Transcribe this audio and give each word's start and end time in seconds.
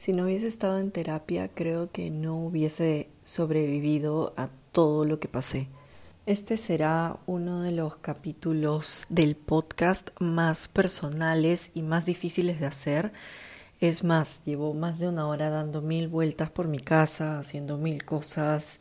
Si 0.00 0.14
no 0.14 0.24
hubiese 0.24 0.46
estado 0.46 0.78
en 0.78 0.92
terapia, 0.92 1.48
creo 1.48 1.90
que 1.92 2.10
no 2.10 2.34
hubiese 2.36 3.10
sobrevivido 3.22 4.32
a 4.38 4.48
todo 4.72 5.04
lo 5.04 5.20
que 5.20 5.28
pasé. 5.28 5.68
Este 6.24 6.56
será 6.56 7.18
uno 7.26 7.60
de 7.60 7.72
los 7.72 7.98
capítulos 7.98 9.04
del 9.10 9.36
podcast 9.36 10.08
más 10.18 10.68
personales 10.68 11.70
y 11.74 11.82
más 11.82 12.06
difíciles 12.06 12.60
de 12.60 12.66
hacer. 12.66 13.12
Es 13.82 14.02
más, 14.02 14.40
llevo 14.46 14.72
más 14.72 15.00
de 15.00 15.08
una 15.08 15.26
hora 15.26 15.50
dando 15.50 15.82
mil 15.82 16.08
vueltas 16.08 16.48
por 16.48 16.66
mi 16.66 16.78
casa, 16.78 17.38
haciendo 17.38 17.76
mil 17.76 18.02
cosas 18.02 18.80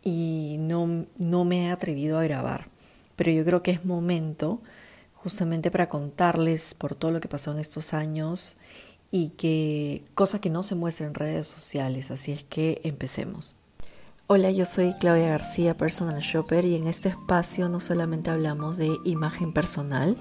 y 0.00 0.58
no, 0.60 1.06
no 1.18 1.44
me 1.44 1.66
he 1.66 1.70
atrevido 1.72 2.20
a 2.20 2.22
grabar. 2.22 2.68
Pero 3.16 3.32
yo 3.32 3.44
creo 3.44 3.64
que 3.64 3.72
es 3.72 3.84
momento 3.84 4.62
justamente 5.12 5.72
para 5.72 5.88
contarles 5.88 6.74
por 6.74 6.94
todo 6.94 7.10
lo 7.10 7.20
que 7.20 7.28
pasó 7.28 7.50
en 7.50 7.58
estos 7.58 7.94
años 7.94 8.56
y 9.10 9.30
que 9.30 10.04
cosa 10.14 10.40
que 10.40 10.50
no 10.50 10.62
se 10.62 10.74
muestra 10.74 11.06
en 11.06 11.14
redes 11.14 11.46
sociales, 11.46 12.10
así 12.10 12.32
es 12.32 12.44
que 12.44 12.80
empecemos. 12.84 13.56
Hola, 14.26 14.52
yo 14.52 14.64
soy 14.64 14.94
Claudia 14.94 15.30
García, 15.30 15.76
personal 15.76 16.20
shopper, 16.20 16.64
y 16.64 16.76
en 16.76 16.86
este 16.86 17.08
espacio 17.08 17.68
no 17.68 17.80
solamente 17.80 18.30
hablamos 18.30 18.76
de 18.76 18.88
imagen 19.04 19.52
personal, 19.52 20.16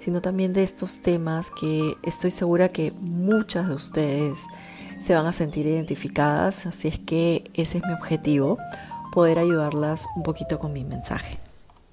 sino 0.00 0.20
también 0.20 0.52
de 0.52 0.64
estos 0.64 1.00
temas 1.00 1.52
que 1.52 1.94
estoy 2.02 2.32
segura 2.32 2.70
que 2.70 2.90
muchas 2.98 3.68
de 3.68 3.74
ustedes 3.74 4.40
se 4.98 5.14
van 5.14 5.26
a 5.26 5.32
sentir 5.32 5.66
identificadas, 5.66 6.66
así 6.66 6.88
es 6.88 6.98
que 6.98 7.44
ese 7.54 7.78
es 7.78 7.84
mi 7.84 7.92
objetivo, 7.92 8.58
poder 9.12 9.38
ayudarlas 9.38 10.06
un 10.16 10.24
poquito 10.24 10.58
con 10.58 10.72
mi 10.72 10.82
mensaje. 10.82 11.38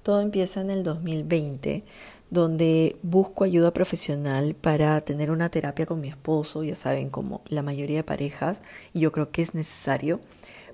Todo 0.02 0.22
empieza 0.22 0.60
en 0.62 0.70
el 0.70 0.82
2020, 0.82 1.84
donde 2.30 2.96
busco 3.02 3.44
ayuda 3.44 3.72
profesional 3.72 4.54
para 4.54 5.00
tener 5.02 5.30
una 5.30 5.50
terapia 5.50 5.86
con 5.86 6.00
mi 6.00 6.08
esposo, 6.08 6.62
ya 6.62 6.76
saben, 6.76 7.10
como 7.10 7.42
la 7.48 7.62
mayoría 7.62 7.98
de 7.98 8.04
parejas, 8.04 8.62
y 8.94 9.00
yo 9.00 9.12
creo 9.12 9.30
que 9.30 9.42
es 9.42 9.54
necesario, 9.54 10.20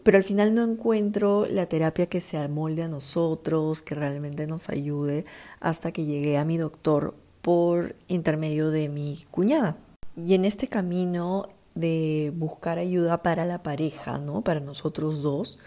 pero 0.03 0.19
al 0.19 0.25
final 0.25 0.55
no 0.55 0.63
encuentro 0.63 1.47
la 1.47 1.67
terapia 1.67 2.07
que 2.07 2.21
se 2.21 2.37
amolde 2.37 2.83
a 2.83 2.89
nosotros, 2.89 3.83
que 3.83 3.95
realmente 3.95 4.47
nos 4.47 4.69
ayude, 4.69 5.25
hasta 5.59 5.91
que 5.91 6.05
llegué 6.05 6.39
a 6.39 6.45
mi 6.45 6.59
doctor 6.59 7.15
por 7.43 7.97
intermedio 8.07 8.71
de 8.71 8.89
mi 8.89 9.27
cuñada. 9.31 9.79
Y 10.17 10.35
en 10.35 10.45
este 10.45 10.69
camino 10.69 11.49
de 11.75 12.33
buscar 12.35 12.79
ayuda 12.79 13.23
para 13.23 13.45
la 13.45 13.63
pareja, 13.63 14.19
¿no? 14.19 14.43
Para 14.43 14.61
nosotros 14.61 15.23
dos, 15.23 15.59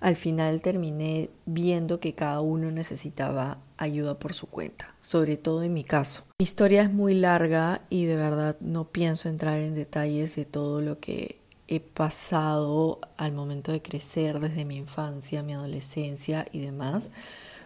al 0.00 0.16
final 0.16 0.60
terminé 0.60 1.30
viendo 1.46 2.00
que 2.00 2.14
cada 2.14 2.40
uno 2.40 2.70
necesitaba 2.70 3.58
ayuda 3.76 4.18
por 4.18 4.34
su 4.34 4.46
cuenta, 4.46 4.94
sobre 5.00 5.36
todo 5.36 5.62
en 5.62 5.72
mi 5.72 5.84
caso. 5.84 6.24
Mi 6.38 6.44
historia 6.44 6.82
es 6.82 6.92
muy 6.92 7.14
larga 7.14 7.82
y 7.90 8.04
de 8.04 8.16
verdad 8.16 8.56
no 8.60 8.88
pienso 8.88 9.28
entrar 9.28 9.58
en 9.58 9.74
detalles 9.74 10.36
de 10.36 10.44
todo 10.44 10.80
lo 10.80 10.98
que 11.00 11.40
he 11.68 11.80
pasado 11.80 13.00
al 13.16 13.32
momento 13.32 13.72
de 13.72 13.82
crecer 13.82 14.40
desde 14.40 14.64
mi 14.64 14.76
infancia, 14.76 15.42
mi 15.42 15.52
adolescencia 15.52 16.46
y 16.50 16.60
demás, 16.60 17.10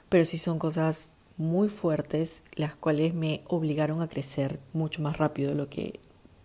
pero 0.09 0.25
sí 0.25 0.39
son 0.39 0.59
cosas 0.59 1.15
muy 1.37 1.69
fuertes 1.69 2.43
las 2.55 2.75
cuales 2.75 3.15
me 3.15 3.43
obligaron 3.47 4.03
a 4.03 4.09
crecer 4.09 4.61
mucho 4.73 5.03
más 5.03 5.17
rápido 5.17 5.51
de 5.51 5.57
lo 5.57 5.69
que 5.69 6.01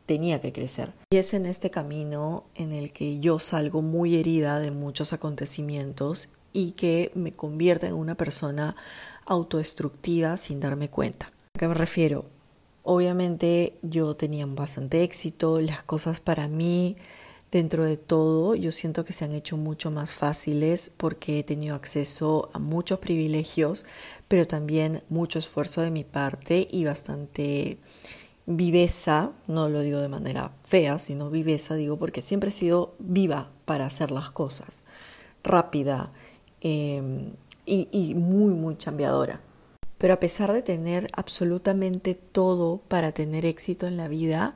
tenía 0.08 0.42
que 0.42 0.52
crecer. 0.52 0.94
Y 1.12 1.18
es 1.18 1.36
en 1.36 1.46
este 1.46 1.70
camino 1.70 2.46
en 2.56 2.72
el 2.72 2.92
que 2.92 3.20
yo 3.20 3.38
salgo 3.38 3.84
muy 3.84 4.16
herida 4.16 4.60
de 4.60 4.72
muchos 4.72 5.14
acontecimientos 5.14 6.30
y 6.54 6.72
que 6.72 7.12
me 7.14 7.34
convierte 7.34 7.88
en 7.88 7.94
una 7.94 8.16
persona 8.16 8.76
autodestructiva 9.28 10.38
sin 10.38 10.60
darme 10.60 10.90
cuenta. 10.90 11.28
¿A 11.28 11.60
qué 11.60 11.68
me 11.68 11.76
refiero? 11.76 12.26
Obviamente 12.84 13.78
yo 13.82 14.16
tenía 14.16 14.46
bastante 14.46 15.04
éxito, 15.04 15.60
las 15.60 15.84
cosas 15.84 16.22
para 16.22 16.48
mí 16.48 16.96
dentro 17.52 17.84
de 17.84 17.98
todo 17.98 18.56
yo 18.56 18.72
siento 18.72 19.06
que 19.06 19.14
se 19.14 19.26
han 19.26 19.34
hecho 19.34 19.58
mucho 19.58 19.92
más 19.92 20.12
fáciles 20.12 20.92
porque 20.96 21.40
he 21.40 21.44
tenido 21.44 21.76
acceso 21.76 22.50
a 22.54 22.60
muchos 22.60 23.00
privilegios, 23.00 23.86
pero 24.30 24.48
también 24.48 25.04
mucho 25.10 25.38
esfuerzo 25.38 25.82
de 25.82 25.92
mi 25.92 26.06
parte 26.06 26.68
y 26.72 26.86
bastante 26.86 27.78
viveza, 28.48 29.34
no 29.48 29.68
lo 29.68 29.82
digo 29.82 30.00
de 30.00 30.08
manera 30.08 30.54
fea, 30.64 30.98
sino 31.00 31.30
viveza, 31.30 31.76
digo 31.76 31.98
porque 31.98 32.22
siempre 32.22 32.50
he 32.50 32.54
sido 32.54 32.96
viva 32.98 33.52
para 33.66 33.86
hacer 33.86 34.10
las 34.10 34.32
cosas, 34.32 34.86
rápida 35.44 36.12
em, 36.62 37.34
y, 37.66 38.16
muy, 38.16 38.54
muy 38.54 38.78
chambeadora. 38.78 39.42
Pero 39.98 40.14
a 40.14 40.20
pesar 40.20 40.54
de 40.54 40.62
tener 40.62 41.10
absolutamente 41.14 42.16
todo 42.16 42.78
para 42.88 43.12
tener 43.12 43.46
éxito 43.46 43.86
en 43.86 43.98
la 43.98 44.08
vida, 44.08 44.56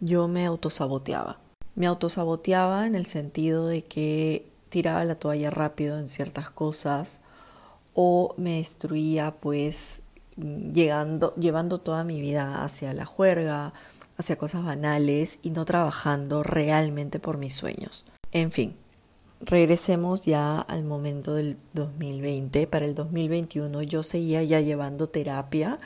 yo 0.00 0.28
me 0.28 0.46
autosaboteaba. 0.46 1.38
Me 1.74 1.86
autosaboteaba 1.86 2.86
en 2.86 2.94
el 2.94 3.04
sentido 3.04 3.66
de 3.66 3.84
que 3.84 4.48
tiraba 4.70 5.04
la 5.04 5.16
toalla 5.16 5.50
rápido 5.50 5.98
en 5.98 6.08
ciertas 6.08 6.48
cosas 6.48 7.20
o 7.92 8.34
me 8.38 8.58
destruía 8.58 9.36
pues 9.40 10.02
llegando, 10.36 11.34
llevando 11.34 11.78
toda 11.78 12.04
mi 12.04 12.20
vida 12.20 12.64
hacia 12.64 12.92
la 12.92 13.06
juerga, 13.06 13.72
hacia 14.16 14.36
cosas 14.36 14.64
banales 14.64 15.38
y 15.42 15.50
no 15.50 15.64
trabajando 15.64 16.42
realmente 16.42 17.18
por 17.18 17.38
mis 17.38 17.54
sueños. 17.54 18.06
En 18.32 18.50
fin, 18.50 18.76
regresemos 19.40 20.22
ya 20.22 20.60
al 20.60 20.84
momento 20.84 21.34
del 21.34 21.56
2020. 21.74 22.66
Para 22.66 22.84
el 22.84 22.94
2021 22.94 23.82
yo 23.82 24.02
seguía 24.02 24.42
ya 24.42 24.60
llevando 24.60 25.08
terapia, 25.08 25.78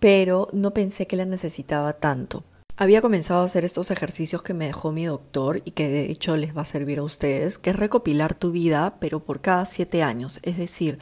pero 0.00 0.48
no 0.52 0.72
pensé 0.72 1.06
que 1.06 1.16
la 1.16 1.24
necesitaba 1.24 1.94
tanto. 1.94 2.44
Había 2.78 3.00
comenzado 3.00 3.40
a 3.40 3.46
hacer 3.46 3.64
estos 3.64 3.90
ejercicios 3.90 4.42
que 4.42 4.52
me 4.52 4.66
dejó 4.66 4.92
mi 4.92 5.06
doctor 5.06 5.62
y 5.64 5.70
que 5.70 5.88
de 5.88 6.10
hecho 6.10 6.36
les 6.36 6.54
va 6.54 6.60
a 6.60 6.66
servir 6.66 6.98
a 6.98 7.04
ustedes, 7.04 7.56
que 7.56 7.72
recopilar 7.72 8.34
tu 8.34 8.52
vida, 8.52 8.96
pero 9.00 9.20
por 9.20 9.40
cada 9.40 9.64
siete 9.64 10.02
años, 10.02 10.40
es 10.42 10.58
decir, 10.58 10.98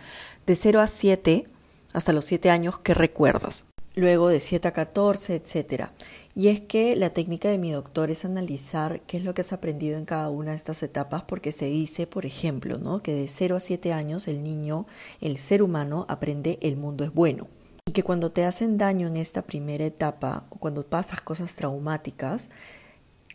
de 0.46 0.54
0 0.54 0.80
a 0.80 0.86
7 0.86 1.48
hasta 1.94 2.12
los 2.12 2.26
7 2.26 2.50
años 2.50 2.78
que 2.80 2.92
recuerdas, 2.92 3.64
luego 3.94 4.28
de 4.28 4.40
7 4.40 4.68
a 4.68 4.72
14, 4.72 5.36
etc. 5.36 5.86
Y 6.34 6.48
es 6.48 6.60
que 6.60 6.96
la 6.96 7.10
técnica 7.10 7.48
de 7.48 7.56
mi 7.56 7.70
doctor 7.70 8.10
es 8.10 8.24
analizar 8.24 9.00
qué 9.02 9.16
es 9.16 9.24
lo 9.24 9.32
que 9.32 9.40
has 9.40 9.52
aprendido 9.52 9.96
en 9.96 10.04
cada 10.04 10.28
una 10.28 10.50
de 10.50 10.56
estas 10.56 10.82
etapas, 10.82 11.22
porque 11.22 11.52
se 11.52 11.66
dice, 11.66 12.06
por 12.06 12.26
ejemplo, 12.26 12.78
¿no? 12.78 13.02
que 13.02 13.14
de 13.14 13.28
0 13.28 13.56
a 13.56 13.60
7 13.60 13.92
años 13.92 14.28
el 14.28 14.42
niño, 14.42 14.86
el 15.20 15.38
ser 15.38 15.62
humano, 15.62 16.04
aprende 16.08 16.58
el 16.60 16.76
mundo 16.76 17.04
es 17.04 17.14
bueno. 17.14 17.48
Y 17.86 17.92
que 17.92 18.02
cuando 18.02 18.32
te 18.32 18.44
hacen 18.44 18.76
daño 18.76 19.06
en 19.06 19.16
esta 19.16 19.42
primera 19.42 19.84
etapa, 19.84 20.46
cuando 20.58 20.84
pasas 20.84 21.20
cosas 21.20 21.54
traumáticas, 21.54 22.48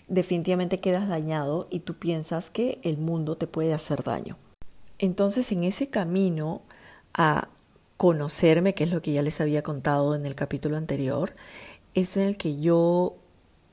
definitivamente 0.09 0.81
quedas 0.81 1.07
dañado 1.07 1.67
y 1.69 1.81
tú 1.81 1.97
piensas 1.97 2.49
que 2.49 2.79
el 2.83 2.97
mundo 2.97 3.37
te 3.37 3.47
puede 3.47 3.73
hacer 3.73 4.03
daño. 4.03 4.37
Entonces, 4.97 5.51
en 5.53 5.63
ese 5.63 5.89
camino 5.89 6.63
a 7.13 7.47
conocerme, 7.99 8.73
que 8.73 8.85
es 8.85 8.91
lo 8.91 9.01
que 9.01 9.11
ya 9.11 9.21
les 9.21 9.41
había 9.41 9.61
contado 9.61 10.15
en 10.15 10.25
el 10.25 10.33
capítulo 10.33 10.77
anterior, 10.77 11.35
es 11.93 12.15
en 12.15 12.29
el 12.29 12.37
que 12.37 12.55
yo 12.55 13.17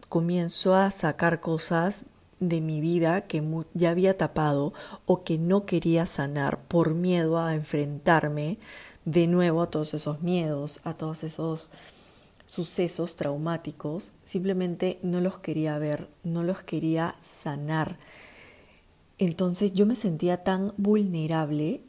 comienzo 0.08 0.74
a 0.74 0.90
sacar 0.90 1.38
cosas 1.38 2.06
de 2.40 2.60
mi 2.60 2.80
vida 2.80 3.20
que 3.20 3.40
ya 3.74 3.90
había 3.90 4.18
tapado 4.18 4.74
o 5.06 5.22
que 5.22 5.38
no 5.38 5.64
quería 5.64 6.06
sanar 6.06 6.58
por 6.58 6.94
miedo 6.94 7.38
a 7.38 7.54
enfrentarme 7.54 8.58
de 9.04 9.28
nuevo 9.28 9.62
a 9.62 9.70
todos 9.70 9.94
esos 9.94 10.20
miedos, 10.22 10.80
a 10.82 10.94
todos 10.94 11.22
esos 11.22 11.70
sucesos 12.46 13.14
traumáticos, 13.14 14.12
simplemente 14.24 14.98
no 15.02 15.20
los 15.20 15.38
quería 15.38 15.78
ver, 15.78 16.08
no 16.24 16.42
los 16.42 16.64
quería 16.64 17.14
sanar. 17.22 17.96
Entonces 19.18 19.72
yo 19.72 19.86
me 19.86 19.94
sentía 19.94 20.42
tan 20.42 20.72
vulnerable 20.78 21.80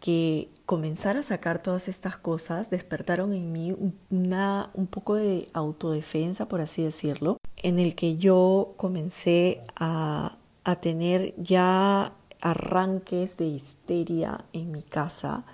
que 0.00 0.48
comenzar 0.66 1.16
a 1.16 1.22
sacar 1.22 1.62
todas 1.62 1.88
estas 1.88 2.16
cosas 2.16 2.70
despertaron 2.70 3.32
en 3.32 3.52
mí 3.52 3.76
una, 4.10 4.70
un 4.74 4.86
poco 4.86 5.14
de 5.14 5.48
autodefensa, 5.52 6.48
por 6.48 6.60
así 6.60 6.82
decirlo, 6.82 7.36
en 7.56 7.78
el 7.78 7.94
que 7.94 8.16
yo 8.16 8.74
comencé 8.76 9.62
a, 9.76 10.38
a 10.64 10.80
tener 10.80 11.34
ya 11.36 12.14
arranques 12.40 13.36
de 13.36 13.46
histeria 13.46 14.44
en 14.52 14.70
mi 14.70 14.82
casa, 14.82 15.44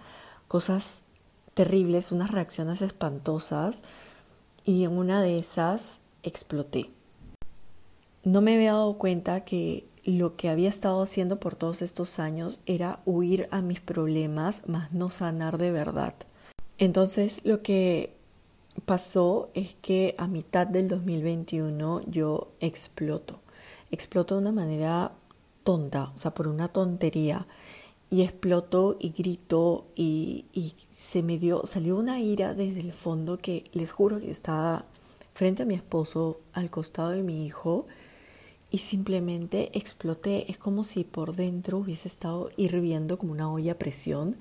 cosas 0.49 1.03
terribles, 1.55 2.13
unas 2.13 2.31
reacciones 2.31 2.81
espantosas 2.83 3.83
y 4.65 4.85
en 4.85 4.97
una 4.97 5.23
de 5.23 5.39
esas 5.39 6.01
exploté. 6.23 6.91
No 8.23 8.43
me 8.43 8.55
había 8.55 8.73
dado 8.73 8.99
cuenta 8.99 9.45
que 9.45 9.90
lo 10.17 10.37
que 10.37 10.49
había 10.49 10.69
estado 10.69 11.03
haciendo 11.03 11.41
por 11.41 11.57
todos 11.57 11.83
estos 11.83 12.19
años 12.19 12.61
era 12.67 13.01
huir 13.05 13.49
a 13.51 13.63
mis 13.63 13.81
problemas, 13.81 14.63
más 14.67 14.93
no 14.93 15.11
sanar 15.11 15.59
de 15.59 15.71
verdad. 15.71 16.15
Entonces 16.79 17.41
lo 17.45 17.63
que 17.63 18.15
pasó 18.87 19.51
es 19.55 19.77
que 19.83 20.15
a 20.19 20.27
mitad 20.27 20.67
del 20.67 20.89
2021 20.89 22.03
yo 22.07 22.53
exploto. 22.61 23.41
Exploto 23.91 24.37
de 24.37 24.41
una 24.41 24.53
manera 24.53 25.13
tonta, 25.65 26.13
o 26.15 26.19
sea, 26.19 26.33
por 26.33 26.49
una 26.49 26.69
tontería. 26.69 27.47
Y 28.13 28.23
exploto 28.23 28.97
y 28.99 29.11
grito 29.11 29.87
y, 29.95 30.47
y 30.53 30.75
se 30.91 31.23
me 31.23 31.39
dio, 31.39 31.65
salió 31.67 31.97
una 31.97 32.19
ira 32.19 32.55
desde 32.55 32.81
el 32.81 32.93
fondo 32.93 33.39
que 33.39 33.71
les 33.73 33.93
juro 33.93 34.19
que 34.19 34.31
estaba 34.31 34.87
frente 35.33 35.63
a 35.63 35.67
mi 35.67 35.75
esposo, 35.75 36.41
al 36.53 36.71
costado 36.71 37.11
de 37.11 37.23
mi 37.23 37.47
hijo, 37.47 37.87
y 38.71 38.79
simplemente 38.79 39.77
exploté. 39.77 40.51
Es 40.51 40.59
como 40.59 40.85
si 40.85 41.05
por 41.05 41.35
dentro 41.35 41.79
hubiese 41.79 42.09
estado 42.09 42.51
hirviendo 42.57 43.19
como 43.19 43.33
una 43.33 43.53
olla 43.53 43.73
a 43.73 43.79
presión 43.79 44.37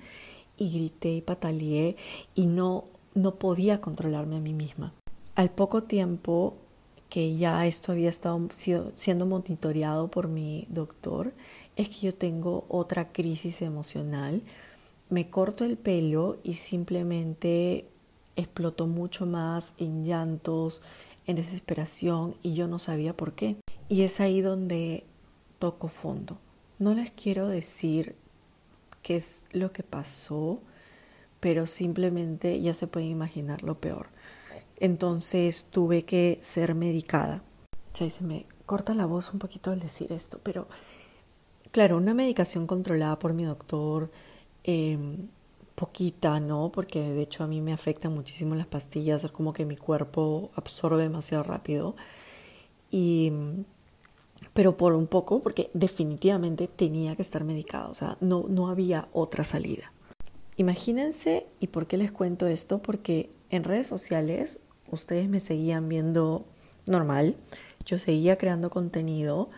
y 0.57 0.69
grité 0.71 1.13
y 1.13 1.21
pataleé 1.21 1.95
y 2.35 2.45
no, 2.45 2.85
no 3.15 3.35
podía 3.35 3.81
controlarme 3.81 4.37
a 4.37 4.41
mí 4.41 4.53
misma. 4.53 4.93
Al 5.35 5.49
poco 5.49 5.83
tiempo 5.83 6.55
que 7.09 7.35
ya 7.37 7.65
esto 7.65 7.91
había 7.91 8.09
estado 8.09 8.49
siendo 8.95 9.25
monitoreado 9.25 10.09
por 10.09 10.27
mi 10.27 10.67
doctor, 10.69 11.33
es 11.75 11.89
que 11.89 12.07
yo 12.07 12.13
tengo 12.13 12.65
otra 12.69 13.11
crisis 13.11 13.61
emocional. 13.61 14.43
Me 15.09 15.29
corto 15.29 15.65
el 15.65 15.77
pelo 15.77 16.37
y 16.43 16.53
simplemente 16.53 17.87
explotó 18.35 18.85
mucho 18.85 19.25
más 19.25 19.73
en 19.79 20.05
llantos, 20.05 20.83
en 21.25 21.37
desesperación 21.37 22.35
y 22.43 22.53
yo 22.53 22.67
no 22.67 22.77
sabía 22.77 23.15
por 23.17 23.33
qué. 23.33 23.55
Y 23.89 24.03
es 24.03 24.19
ahí 24.19 24.41
donde 24.41 25.03
toco 25.57 25.87
fondo. 25.87 26.37
No 26.77 26.93
les 26.93 27.09
quiero 27.09 27.47
decir 27.47 28.15
qué 29.01 29.17
es 29.17 29.43
lo 29.51 29.73
que 29.73 29.81
pasó, 29.81 30.61
pero 31.39 31.65
simplemente 31.65 32.61
ya 32.61 32.75
se 32.75 32.85
pueden 32.85 33.09
imaginar 33.09 33.63
lo 33.63 33.79
peor. 33.81 34.09
Entonces 34.79 35.65
tuve 35.71 36.05
que 36.05 36.39
ser 36.41 36.75
medicada. 36.75 37.43
Ya 37.95 38.09
se 38.11 38.23
me 38.23 38.45
corta 38.67 38.93
la 38.93 39.07
voz 39.07 39.33
un 39.33 39.39
poquito 39.39 39.71
al 39.71 39.79
decir 39.79 40.11
esto, 40.11 40.39
pero 40.43 40.67
claro, 41.71 41.97
una 41.97 42.13
medicación 42.13 42.67
controlada 42.67 43.17
por 43.17 43.33
mi 43.33 43.43
doctor, 43.43 44.11
em, 44.63 45.29
poquita, 45.75 46.39
¿no? 46.39 46.71
Porque 46.71 46.99
de 47.01 47.23
hecho 47.23 47.43
a 47.43 47.47
mí 47.47 47.61
me 47.61 47.73
afectan 47.73 48.13
muchísimo 48.13 48.53
las 48.55 48.67
pastillas, 48.67 49.23
es 49.23 49.31
como 49.31 49.53
que 49.53 49.65
mi 49.65 49.77
cuerpo 49.77 50.51
absorbe 50.55 51.01
demasiado 51.01 51.43
rápido. 51.43 51.95
Y 52.91 53.31
pero 54.53 54.77
por 54.77 54.93
un 54.93 55.07
poco, 55.07 55.41
porque 55.41 55.69
definitivamente 55.73 56.67
tenía 56.67 57.15
que 57.15 57.21
estar 57.21 57.43
medicado, 57.43 57.91
o 57.91 57.95
sea, 57.95 58.17
no, 58.21 58.45
no 58.47 58.67
había 58.69 59.09
otra 59.13 59.43
salida. 59.43 59.91
Imagínense, 60.57 61.47
¿y 61.59 61.67
por 61.67 61.87
qué 61.87 61.97
les 61.97 62.11
cuento 62.11 62.47
esto? 62.47 62.81
Porque 62.81 63.29
en 63.49 63.63
redes 63.63 63.87
sociales 63.87 64.59
ustedes 64.91 65.29
me 65.29 65.39
seguían 65.39 65.87
viendo 65.87 66.45
normal, 66.85 67.37
yo 67.85 67.97
seguía 67.97 68.37
creando 68.37 68.69
contenido, 68.69 69.49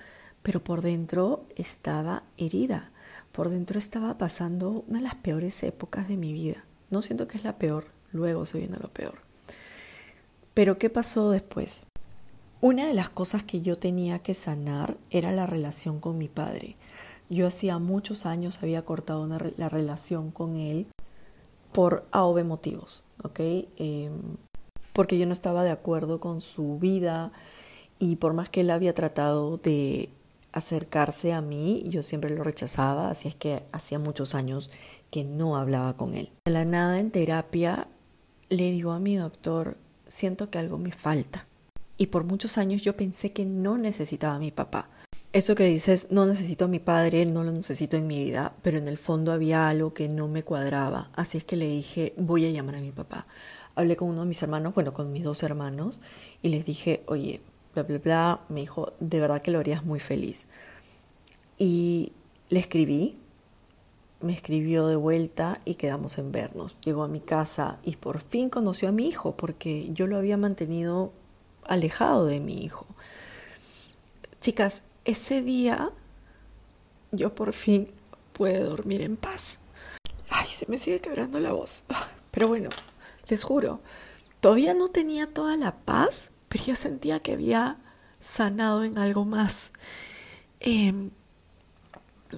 pero 0.44 0.64
por 0.64 0.82
dentro 0.82 1.46
estaba 1.56 2.24
herida, 2.38 2.92
por 3.32 3.50
dentro 3.50 3.80
estaba 3.80 4.18
pasando 4.18 4.84
una 4.88 5.00
de 5.00 5.06
las 5.06 5.16
peores 5.16 5.64
épocas 5.64 6.08
de 6.08 6.18
mi 6.18 6.34
vida. 6.34 6.66
No 6.90 7.02
siento 7.02 7.28
que 7.28 7.38
es 7.38 7.44
la 7.44 7.58
peor, 7.58 7.86
luego 8.12 8.46
se 8.46 8.58
viene 8.58 8.78
lo 8.80 8.90
peor. 8.90 9.20
Pero 10.54 10.78
¿qué 10.78 10.90
pasó 10.90 11.32
después? 11.32 11.84
Una 12.64 12.86
de 12.86 12.94
las 12.94 13.10
cosas 13.10 13.42
que 13.42 13.62
yo 13.62 13.80
tenía 13.80 14.20
que 14.20 14.36
sanar 14.36 14.96
era 15.10 15.32
la 15.32 15.48
relación 15.48 16.00
con 16.00 16.20
mi 16.20 16.28
padre. 16.28 16.76
Yo 17.28 17.48
hacía 17.48 17.80
muchos 17.80 18.28
años 18.28 18.60
había 18.62 18.84
cortado 18.84 19.28
la 19.58 19.68
relación 19.68 20.30
con 20.30 20.58
él 20.58 20.86
por 21.72 22.06
AOV 22.12 22.44
motivos, 22.46 23.04
¿ok? 23.24 23.40
Em, 23.78 24.38
porque 24.94 25.18
yo 25.18 25.26
no 25.26 25.34
estaba 25.34 25.64
de 25.64 25.72
acuerdo 25.72 26.20
con 26.20 26.42
su 26.42 26.78
vida 26.78 27.32
y 27.98 28.18
por 28.18 28.34
más 28.34 28.52
que 28.52 28.62
él 28.62 28.70
había 28.70 28.94
tratado 28.94 29.58
de 29.58 30.10
acercarse 30.52 31.34
a 31.34 31.42
mí, 31.42 31.84
yo 31.88 32.04
siempre 32.04 32.30
lo 32.30 32.44
rechazaba, 32.44 33.10
así 33.10 33.28
es 33.28 33.34
que 33.36 33.64
hacía 33.72 33.98
muchos 33.98 34.36
años 34.36 34.70
que 35.10 35.24
no 35.24 35.58
hablaba 35.58 35.98
con 35.98 36.14
él. 36.14 36.30
De 36.46 36.52
la 36.52 36.66
nada 36.66 37.00
en 37.00 37.10
terapia 37.10 37.88
le 38.50 38.70
digo 38.70 38.92
a 38.92 39.00
mi 39.00 39.16
doctor, 39.16 39.78
siento 40.08 40.52
que 40.52 40.60
algo 40.60 40.78
me 40.78 40.92
falta 40.92 41.48
y 42.02 42.08
por 42.08 42.24
muchos 42.24 42.58
años 42.58 42.82
yo 42.82 42.98
pensé 42.98 43.32
que 43.32 43.46
no 43.46 43.78
necesitaba 43.78 44.34
a 44.34 44.40
mi 44.40 44.50
papá. 44.50 44.90
Eso 45.34 45.54
que 45.54 45.66
dices, 45.66 46.08
no 46.10 46.26
necesito 46.26 46.66
a 46.66 46.68
mi 46.68 46.80
padre, 46.80 47.28
no 47.28 47.44
lo 47.44 47.52
necesito 47.52 47.96
en 47.96 48.08
mi 48.08 48.24
vida, 48.24 48.56
pero 48.64 48.80
en 48.80 48.88
el 48.88 48.98
fondo 48.98 49.32
había 49.32 49.70
algo 49.70 49.94
que 49.94 50.10
no 50.10 50.28
me 50.28 50.42
cuadraba. 50.42 51.12
Así 51.14 51.38
es 51.38 51.44
que 51.44 51.58
le 51.58 51.68
dije, 51.68 52.16
voy 52.18 52.48
a 52.48 52.50
llamar 52.50 52.74
a 52.74 52.82
mi 52.82 52.92
papá. 52.92 53.28
Hablé 53.76 53.98
con 53.98 54.10
uno 54.10 54.22
de 54.22 54.30
mis 54.30 54.42
hermanos, 54.42 54.74
bueno, 54.74 54.94
con 54.94 55.12
mis 55.12 55.24
dos 55.24 55.44
hermanos, 55.44 56.02
y 56.42 56.50
les 56.50 56.66
dije, 56.66 57.04
oye, 57.06 57.40
bla, 57.76 57.84
bla, 57.84 58.00
bla. 58.00 58.42
Me 58.50 58.62
dijo, 58.62 58.94
de 59.00 59.20
verdad 59.20 59.44
que 59.44 59.52
lo 59.52 59.60
harías 59.60 59.86
muy 59.86 60.00
feliz. 60.00 60.48
Y 61.60 62.14
le 62.50 62.62
escribí, 62.62 63.20
me 64.22 64.34
escribió 64.34 64.88
de 64.88 64.96
vuelta 64.96 65.62
y 65.66 65.76
quedamos 65.76 66.18
en 66.18 66.32
vernos. 66.32 66.80
Llegó 66.82 67.04
a 67.04 67.08
mi 67.08 67.20
casa 67.20 67.78
y 67.84 67.98
por 67.98 68.22
fin 68.22 68.50
conoció 68.50 68.90
a 68.90 68.92
mi 68.92 69.08
hijo, 69.08 69.38
porque 69.38 69.92
yo 69.94 70.08
lo 70.08 70.18
había 70.18 70.38
mantenido 70.38 71.14
alejado 71.66 72.26
de 72.26 72.40
mi 72.40 72.64
hijo. 72.64 72.86
Chicas, 74.40 74.82
ese 75.06 75.42
día 75.42 75.92
yo 77.12 77.36
por 77.36 77.54
fin 77.54 77.90
pude 78.34 78.60
dormir 78.60 79.02
en 79.02 79.18
paz. 79.18 79.60
Ay, 80.30 80.48
se 80.48 80.66
me 80.68 80.78
sigue 80.78 81.02
quebrando 81.02 81.40
la 81.40 81.52
voz. 81.52 81.84
Pero 82.32 82.48
bueno, 82.48 82.70
les 83.28 83.44
juro, 83.44 83.82
todavía 84.40 84.74
no 84.74 84.88
tenía 84.88 85.28
toda 85.28 85.58
la 85.58 85.76
paz, 85.76 86.32
pero 86.48 86.64
ya 86.66 86.76
sentía 86.76 87.22
que 87.22 87.34
había 87.34 87.78
sanado 88.20 88.84
en 88.84 88.98
algo 88.98 89.26
más. 89.26 89.72
Em, 90.60 91.12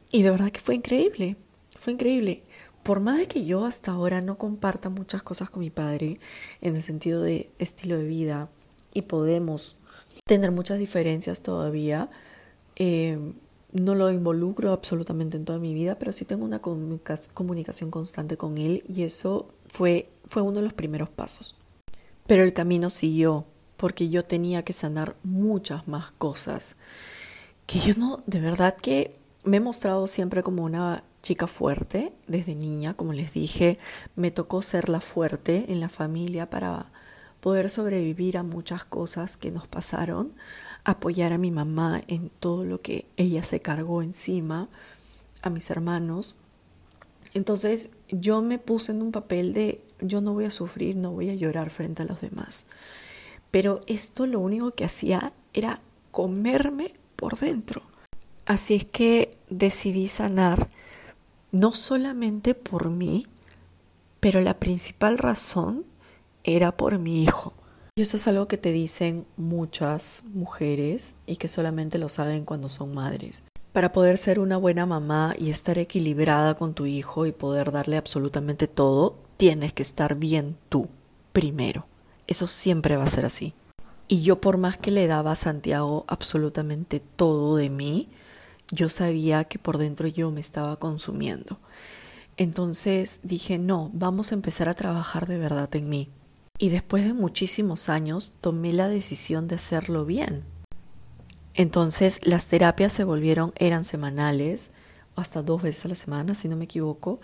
y 0.09 0.23
de 0.23 0.31
verdad 0.31 0.51
que 0.51 0.59
fue 0.59 0.75
increíble, 0.75 1.35
fue 1.79 1.93
increíble. 1.93 2.43
Por 2.83 2.99
más 2.99 3.17
de 3.17 3.27
que 3.27 3.45
yo 3.45 3.65
hasta 3.65 3.91
ahora 3.91 4.21
no 4.21 4.37
comparta 4.37 4.89
muchas 4.89 5.23
cosas 5.23 5.49
con 5.49 5.61
mi 5.61 5.69
padre, 5.69 6.19
en 6.61 6.75
el 6.75 6.81
sentido 6.81 7.21
de 7.21 7.51
estilo 7.59 7.97
de 7.97 8.03
vida, 8.03 8.49
y 8.93 9.03
podemos 9.03 9.75
tener 10.25 10.51
muchas 10.51 10.79
diferencias 10.79 11.41
todavía. 11.41 12.09
Eh, 12.75 13.33
no 13.71 13.95
lo 13.95 14.11
involucro 14.11 14.71
absolutamente 14.71 15.35
en 15.35 15.45
toda 15.45 15.57
mi 15.57 15.73
vida, 15.73 15.97
pero 15.97 16.11
sí 16.11 16.25
tengo 16.25 16.45
una 16.45 16.61
comunicación 16.61 17.89
constante 17.89 18.37
con 18.37 18.57
él 18.57 18.83
y 18.87 19.03
eso 19.03 19.49
fue, 19.67 20.09
fue 20.25 20.43
uno 20.43 20.57
de 20.57 20.63
los 20.63 20.73
primeros 20.73 21.09
pasos. 21.09 21.55
Pero 22.27 22.43
el 22.43 22.53
camino 22.53 22.89
siguió 22.89 23.45
porque 23.77 24.09
yo 24.09 24.23
tenía 24.23 24.63
que 24.63 24.73
sanar 24.73 25.15
muchas 25.23 25.87
más 25.87 26.11
cosas 26.11 26.75
que 27.65 27.79
yo 27.79 27.93
no, 27.97 28.23
de 28.27 28.39
verdad 28.39 28.75
que 28.75 29.15
me 29.43 29.57
he 29.57 29.59
mostrado 29.59 30.07
siempre 30.07 30.43
como 30.43 30.63
una 30.63 31.03
chica 31.21 31.47
fuerte 31.47 32.13
desde 32.27 32.55
niña, 32.55 32.93
como 32.93 33.13
les 33.13 33.33
dije, 33.33 33.79
me 34.15 34.31
tocó 34.31 34.61
ser 34.61 34.89
la 34.89 35.01
fuerte 35.01 35.65
en 35.69 35.79
la 35.79 35.89
familia 35.89 36.49
para 36.49 36.91
poder 37.43 37.69
sobrevivir 37.69 38.37
a 38.37 38.43
muchas 38.43 38.85
cosas 38.85 39.35
que 39.35 39.51
nos 39.51 39.67
pasaron, 39.67 40.31
apoyar 40.85 41.33
a 41.33 41.37
mi 41.37 41.51
mamá 41.51 42.01
en 42.07 42.29
todo 42.29 42.63
lo 42.63 42.81
que 42.81 43.05
ella 43.17 43.43
se 43.43 43.59
cargó 43.59 44.01
encima, 44.01 44.69
a 45.41 45.49
mis 45.49 45.69
hermanos. 45.69 46.37
Entonces 47.33 47.89
yo 48.07 48.41
me 48.41 48.59
puse 48.59 48.93
en 48.93 49.01
un 49.01 49.11
papel 49.11 49.53
de 49.53 49.83
yo 49.99 50.21
no 50.21 50.31
voy 50.31 50.45
a 50.45 50.51
sufrir, 50.51 50.95
no 50.95 51.11
voy 51.11 51.31
a 51.31 51.35
llorar 51.35 51.69
frente 51.69 52.03
a 52.03 52.05
los 52.05 52.21
demás. 52.21 52.65
Pero 53.51 53.81
esto 53.87 54.25
lo 54.25 54.39
único 54.39 54.71
que 54.71 54.85
hacía 54.85 55.33
era 55.53 55.81
comerme 56.11 56.93
por 57.17 57.37
dentro. 57.37 57.81
Así 58.45 58.75
es 58.75 58.85
que 58.85 59.37
decidí 59.49 60.07
sanar 60.07 60.69
no 61.51 61.73
solamente 61.73 62.55
por 62.55 62.89
mí, 62.89 63.25
pero 64.21 64.39
la 64.39 64.61
principal 64.61 65.17
razón 65.17 65.83
era 66.43 66.75
por 66.75 66.99
mi 66.99 67.23
hijo. 67.23 67.53
Y 67.95 68.01
eso 68.01 68.17
es 68.17 68.27
algo 68.27 68.47
que 68.47 68.57
te 68.57 68.71
dicen 68.71 69.25
muchas 69.37 70.23
mujeres 70.33 71.15
y 71.27 71.35
que 71.35 71.47
solamente 71.47 71.99
lo 71.99 72.09
saben 72.09 72.43
cuando 72.43 72.69
son 72.69 72.93
madres. 72.93 73.43
Para 73.71 73.93
poder 73.93 74.17
ser 74.17 74.39
una 74.39 74.57
buena 74.57 74.85
mamá 74.85 75.35
y 75.37 75.49
estar 75.49 75.77
equilibrada 75.77 76.55
con 76.55 76.73
tu 76.73 76.85
hijo 76.85 77.25
y 77.25 77.31
poder 77.31 77.71
darle 77.71 77.97
absolutamente 77.97 78.67
todo, 78.67 79.19
tienes 79.37 79.73
que 79.73 79.83
estar 79.83 80.15
bien 80.15 80.57
tú 80.69 80.89
primero. 81.33 81.85
Eso 82.27 82.47
siempre 82.47 82.97
va 82.97 83.03
a 83.03 83.09
ser 83.09 83.25
así. 83.25 83.53
Y 84.07 84.21
yo 84.21 84.41
por 84.41 84.57
más 84.57 84.77
que 84.77 84.91
le 84.91 85.07
daba 85.07 85.31
a 85.31 85.35
Santiago 85.35 86.05
absolutamente 86.07 86.99
todo 86.99 87.55
de 87.55 87.69
mí, 87.69 88.09
yo 88.71 88.89
sabía 88.89 89.43
que 89.43 89.59
por 89.59 89.77
dentro 89.77 90.07
yo 90.07 90.31
me 90.31 90.39
estaba 90.39 90.77
consumiendo. 90.77 91.59
Entonces 92.37 93.19
dije, 93.21 93.59
no, 93.59 93.91
vamos 93.93 94.31
a 94.31 94.35
empezar 94.35 94.67
a 94.67 94.73
trabajar 94.73 95.27
de 95.27 95.37
verdad 95.37 95.73
en 95.75 95.89
mí 95.89 96.09
y 96.63 96.69
después 96.69 97.03
de 97.03 97.11
muchísimos 97.11 97.89
años 97.89 98.31
tomé 98.39 98.71
la 98.71 98.87
decisión 98.87 99.49
de 99.49 99.55
hacerlo 99.55 100.05
bien. 100.05 100.45
Entonces 101.55 102.21
las 102.23 102.47
terapias 102.47 102.93
se 102.93 103.03
volvieron, 103.03 103.51
eran 103.57 103.83
semanales, 103.83 104.69
hasta 105.17 105.43
dos 105.43 105.61
veces 105.61 105.83
a 105.83 105.89
la 105.89 105.95
semana, 105.95 106.35
si 106.35 106.47
no 106.47 106.55
me 106.55 106.63
equivoco, 106.63 107.19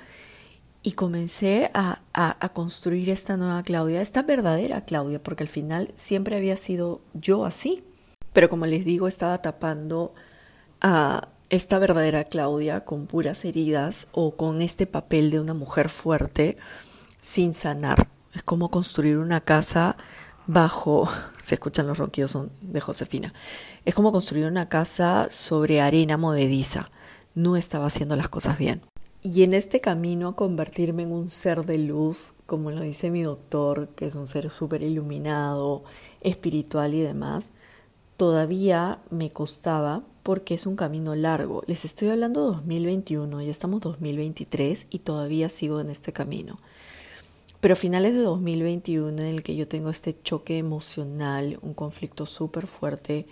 y 0.84 0.92
comencé 0.92 1.72
a, 1.74 2.02
a, 2.12 2.50
construir 2.50 3.10
esta 3.10 3.38
nueva 3.38 3.64
Claudia, 3.64 4.02
esta 4.02 4.24
verdadera 4.24 4.84
Claudia, 4.84 5.24
porque 5.24 5.44
al 5.44 5.50
final 5.50 5.94
siempre 5.96 6.36
había 6.36 6.58
sido 6.58 7.00
yo 7.14 7.46
así. 7.46 7.86
Pero 8.34 8.50
como 8.50 8.66
les 8.66 8.84
digo, 8.84 9.08
estaba 9.08 9.42
tapando 9.42 10.14
a 10.82 11.30
esta 11.50 11.80
verdadera 11.80 12.26
Claudia 12.26 12.84
con 12.84 13.08
puras 13.08 13.46
heridas 13.46 14.10
o 14.12 14.36
con 14.36 14.62
este 14.62 14.86
papel 14.86 15.32
de 15.32 15.40
una 15.40 15.54
mujer 15.54 15.88
fuerte 15.88 16.58
sin 17.22 17.54
sanar. 17.54 18.19
Es 18.34 18.44
como 18.44 18.70
construir 18.70 19.18
una 19.18 19.42
casa 19.42 19.98
bajo, 20.48 21.10
se 21.42 21.56
escuchan 21.56 21.88
los 21.88 21.98
ronquidos 21.98 22.38
de 22.62 22.82
Josefina, 22.82 23.34
Es 23.86 23.96
como 23.96 24.12
construir 24.12 24.46
una 24.46 24.70
casa 24.70 25.30
sobre 25.32 25.82
arena 25.82 26.18
movediza. 26.18 26.90
No 27.36 27.56
estaba 27.56 27.88
haciendo 27.88 28.16
las 28.16 28.30
cosas 28.30 28.58
bien. 28.58 28.82
Y 29.22 29.44
en 29.44 29.54
este 29.54 29.80
camino 29.80 30.30
a 30.30 30.36
convertirme 30.36 31.04
en 31.04 31.12
un 31.12 31.30
ser 31.30 31.66
de 31.66 31.78
luz, 31.78 32.34
como 32.46 32.72
lo 32.72 32.82
dice 32.82 33.12
mi 33.12 33.22
doctor, 33.22 33.90
que 33.90 34.06
es 34.06 34.16
un 34.16 34.28
ser 34.28 34.50
súper 34.50 34.82
iluminado, 34.82 35.84
espiritual 36.22 36.94
y 36.94 37.02
demás, 37.02 37.52
todavía 38.16 39.02
me 39.10 39.32
costaba 39.32 40.04
porque 40.24 40.54
es 40.54 40.66
un 40.66 40.76
camino 40.76 41.16
largo. 41.16 41.64
Les 41.68 41.86
estoy 41.86 42.10
hablando 42.10 42.42
de 42.42 42.56
2021, 42.58 43.42
ya 43.42 43.52
estamos 43.52 43.82
2023 43.82 44.88
y 44.90 45.00
todavía 45.00 45.50
sigo 45.50 45.80
en 45.80 45.90
este 45.90 46.14
camino. 46.14 46.60
Pero 47.60 47.74
a 47.74 47.78
finales 47.78 48.14
de 48.14 48.22
2021 48.22 49.10
en 49.10 49.20
el 49.20 49.44
que 49.44 49.56
yo 49.56 49.68
tengo 49.68 49.90
este 49.90 50.22
choque 50.22 50.58
emocional, 50.58 51.60
un 51.62 51.74
conflicto 51.74 52.26
súper 52.26 52.68
fuerte 52.68 53.26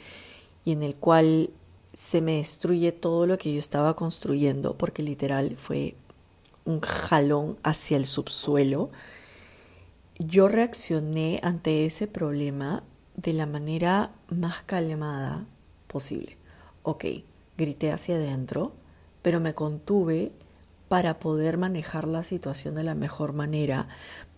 y 0.66 0.74
en 0.74 0.84
el 0.84 0.96
cual 0.96 1.50
se 1.94 2.22
me 2.22 2.38
destruye 2.38 2.92
todo 2.92 3.26
lo 3.26 3.38
que 3.38 3.54
yo 3.54 3.60
estaba 3.60 3.96
construyendo, 3.96 4.78
porque 4.78 5.02
literal 5.02 5.56
fue 5.56 5.96
un 6.66 6.82
jalón 6.82 7.58
hacia 7.64 7.96
el 7.96 8.06
subsuelo, 8.06 8.90
yo 10.20 10.50
reaccioné 10.50 11.40
ante 11.42 11.86
ese 11.86 12.08
problema 12.08 12.84
de 13.16 13.34
la 13.34 13.46
manera 13.46 14.12
más 14.30 14.62
calmada 14.64 15.46
posible. 15.88 16.38
Ok, 16.84 17.06
grité 17.58 17.92
hacia 17.92 18.16
adentro, 18.16 18.74
pero 19.22 19.40
me 19.40 19.54
contuve 19.54 20.34
para 20.88 21.20
poder 21.20 21.58
manejar 21.58 22.08
la 22.08 22.24
situación 22.24 22.76
de 22.76 22.84
la 22.84 22.96
mejor 22.96 23.34
manera, 23.34 23.88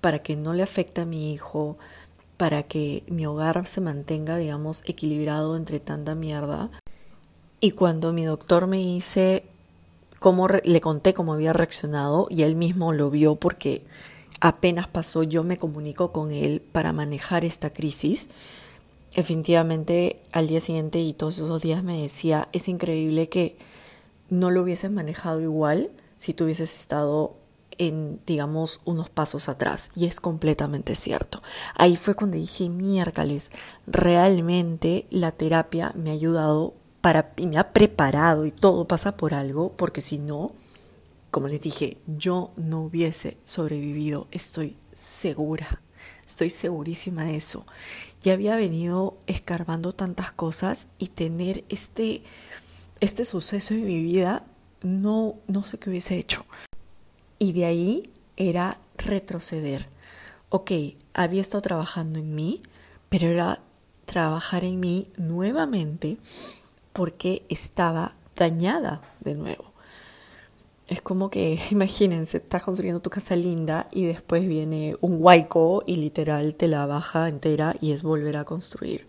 para 0.01 0.19
que 0.19 0.35
no 0.35 0.53
le 0.53 0.63
afecte 0.63 1.01
a 1.01 1.05
mi 1.05 1.33
hijo, 1.33 1.77
para 2.37 2.63
que 2.63 3.03
mi 3.07 3.25
hogar 3.25 3.67
se 3.67 3.81
mantenga, 3.81 4.37
digamos, 4.37 4.81
equilibrado 4.85 5.57
entre 5.57 5.79
tanta 5.79 6.15
mierda. 6.15 6.71
Y 7.59 7.71
cuando 7.71 8.13
mi 8.13 8.23
doctor 8.23 8.67
me 8.67 8.77
dice 8.77 9.43
cómo 10.19 10.47
le 10.47 10.81
conté 10.81 11.13
cómo 11.13 11.33
había 11.33 11.53
reaccionado 11.53 12.27
y 12.29 12.43
él 12.43 12.55
mismo 12.55 12.93
lo 12.93 13.09
vio 13.09 13.35
porque 13.35 13.85
apenas 14.39 14.87
pasó, 14.87 15.23
yo 15.23 15.43
me 15.43 15.57
comunico 15.57 16.11
con 16.11 16.31
él 16.31 16.61
para 16.61 16.93
manejar 16.93 17.43
esta 17.43 17.71
crisis. 17.71 18.29
Definitivamente 19.15 20.21
al 20.31 20.47
día 20.47 20.61
siguiente 20.61 20.99
y 20.99 21.13
todos 21.13 21.35
esos 21.35 21.61
días 21.61 21.83
me 21.83 22.01
decía, 22.01 22.47
es 22.53 22.69
increíble 22.69 23.27
que 23.27 23.57
no 24.29 24.51
lo 24.51 24.61
hubieses 24.61 24.91
manejado 24.91 25.41
igual 25.41 25.89
si 26.19 26.35
tú 26.35 26.43
hubieses 26.43 26.79
estado 26.79 27.37
en, 27.79 28.21
digamos, 28.27 28.81
unos 28.85 29.09
pasos 29.09 29.49
atrás. 29.49 29.89
Y 29.95 30.05
es 30.05 30.19
completamente 30.19 30.93
cierto. 30.93 31.41
Ahí 31.75 31.97
fue 31.97 32.13
cuando 32.13 32.37
dije, 32.37 32.69
miércoles, 32.69 33.49
realmente 33.87 35.07
la 35.09 35.31
terapia 35.31 35.91
me 35.95 36.11
ha 36.11 36.13
ayudado 36.13 36.75
para, 37.01 37.33
y 37.37 37.47
me 37.47 37.57
ha 37.57 37.73
preparado 37.73 38.45
y 38.45 38.51
todo 38.51 38.87
pasa 38.87 39.17
por 39.17 39.33
algo, 39.33 39.71
porque 39.75 40.01
si 40.01 40.19
no, 40.19 40.51
como 41.31 41.47
les 41.47 41.61
dije, 41.61 41.97
yo 42.05 42.51
no 42.57 42.81
hubiese 42.81 43.37
sobrevivido, 43.45 44.27
estoy 44.31 44.77
segura, 44.93 45.81
estoy 46.27 46.49
segurísima 46.49 47.23
de 47.23 47.37
eso. 47.37 47.65
Ya 48.21 48.33
había 48.33 48.57
venido 48.57 49.17
escarbando 49.27 49.93
tantas 49.93 50.33
cosas 50.33 50.87
y 50.97 51.07
tener 51.07 51.63
este, 51.69 52.23
este 52.99 53.23
suceso 53.23 53.73
en 53.73 53.85
mi 53.85 54.03
vida, 54.03 54.45
no, 54.81 55.35
no 55.47 55.63
sé 55.63 55.77
qué 55.77 55.89
hubiese 55.89 56.17
hecho. 56.17 56.45
Y 57.37 57.53
de 57.53 57.65
ahí 57.65 58.09
era 58.37 58.79
retroceder. 58.97 59.87
Ok, 60.49 60.71
había 61.13 61.41
estado 61.41 61.61
trabajando 61.61 62.19
en 62.19 62.35
mí, 62.35 62.61
pero 63.09 63.27
era 63.27 63.61
trabajar 64.05 64.63
en 64.63 64.79
mí 64.79 65.07
nuevamente 65.17 66.17
porque 66.93 67.43
estaba 67.49 68.15
dañada 68.35 69.01
de 69.19 69.35
nuevo. 69.35 69.73
Es 70.87 71.01
como 71.01 71.29
que, 71.29 71.59
imagínense, 71.71 72.37
estás 72.37 72.63
construyendo 72.63 73.01
tu 73.01 73.09
casa 73.09 73.35
linda 73.35 73.87
y 73.91 74.05
después 74.05 74.47
viene 74.47 74.95
un 75.01 75.17
huaico 75.19 75.83
y 75.85 75.97
literal 75.97 76.55
te 76.55 76.67
la 76.67 76.85
baja 76.87 77.29
entera 77.29 77.75
y 77.79 77.91
es 77.91 78.03
volver 78.03 78.37
a 78.37 78.45
construir. 78.45 79.07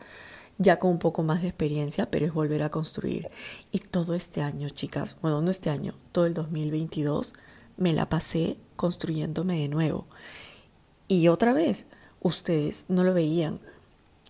Ya 0.62 0.78
con 0.78 0.90
un 0.90 0.98
poco 0.98 1.22
más 1.22 1.40
de 1.40 1.48
experiencia, 1.48 2.10
pero 2.10 2.26
es 2.26 2.34
volver 2.34 2.62
a 2.62 2.70
construir. 2.70 3.30
Y 3.72 3.78
todo 3.78 4.14
este 4.14 4.42
año, 4.42 4.68
chicas, 4.68 5.16
bueno, 5.22 5.40
no 5.40 5.50
este 5.50 5.70
año, 5.70 5.94
todo 6.12 6.26
el 6.26 6.34
2022, 6.34 7.32
me 7.78 7.94
la 7.94 8.10
pasé 8.10 8.58
construyéndome 8.76 9.58
de 9.58 9.68
nuevo. 9.68 10.06
Y 11.08 11.28
otra 11.28 11.54
vez, 11.54 11.86
ustedes 12.20 12.84
no 12.88 13.04
lo 13.04 13.14
veían, 13.14 13.60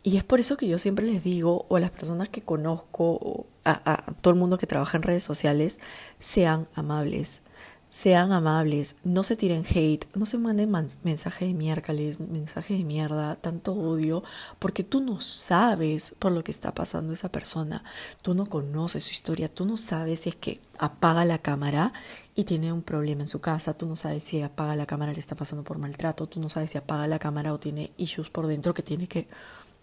y 0.02 0.16
es 0.16 0.24
por 0.24 0.40
eso 0.40 0.56
que 0.56 0.66
yo 0.66 0.78
siempre 0.78 1.04
les 1.04 1.22
digo, 1.22 1.66
o 1.68 1.76
a 1.76 1.80
las 1.80 1.90
personas 1.90 2.28
que 2.30 2.40
conozco, 2.42 3.46
a, 3.64 3.92
a, 3.92 4.12
todo 4.14 4.32
el 4.32 4.40
mundo 4.40 4.56
que 4.56 4.66
trabaja 4.66 4.96
en 4.96 5.02
redes 5.02 5.24
sociales, 5.24 5.78
sean 6.18 6.68
amables. 6.74 7.42
Sean 7.90 8.30
amables, 8.30 8.94
no 9.02 9.24
se 9.24 9.34
tiren 9.34 9.64
hate, 9.68 10.06
no 10.14 10.24
se 10.24 10.38
manden 10.38 10.70
mensajes 11.02 11.48
de 11.48 11.54
miércoles, 11.54 12.20
mensajes 12.20 12.78
de 12.78 12.84
mierda, 12.84 13.34
tanto 13.34 13.72
odio, 13.72 14.22
porque 14.60 14.84
tú 14.84 15.00
no 15.00 15.20
sabes 15.20 16.14
por 16.20 16.30
lo 16.30 16.44
que 16.44 16.52
está 16.52 16.72
pasando 16.72 17.12
esa 17.12 17.32
persona, 17.32 17.82
tú 18.22 18.34
no 18.34 18.46
conoces 18.46 19.02
su 19.02 19.10
historia, 19.10 19.52
tú 19.52 19.66
no 19.66 19.76
sabes 19.76 20.20
si 20.20 20.28
es 20.28 20.36
que 20.36 20.60
apaga 20.78 21.24
la 21.24 21.38
cámara 21.38 21.92
y 22.36 22.44
tiene 22.44 22.72
un 22.72 22.82
problema 22.82 23.22
en 23.22 23.28
su 23.28 23.40
casa, 23.40 23.74
tú 23.74 23.86
no 23.86 23.96
sabes 23.96 24.22
si 24.22 24.40
apaga 24.40 24.76
la 24.76 24.86
cámara 24.86 25.12
le 25.12 25.18
está 25.18 25.34
pasando 25.34 25.64
por 25.64 25.78
maltrato, 25.78 26.28
tú 26.28 26.40
no 26.40 26.48
sabes 26.48 26.70
si 26.70 26.78
apaga 26.78 27.08
la 27.08 27.18
cámara 27.18 27.52
o 27.52 27.58
tiene 27.58 27.92
issues 27.96 28.30
por 28.30 28.46
dentro 28.46 28.72
que 28.72 28.84
tiene 28.84 29.08
que 29.08 29.26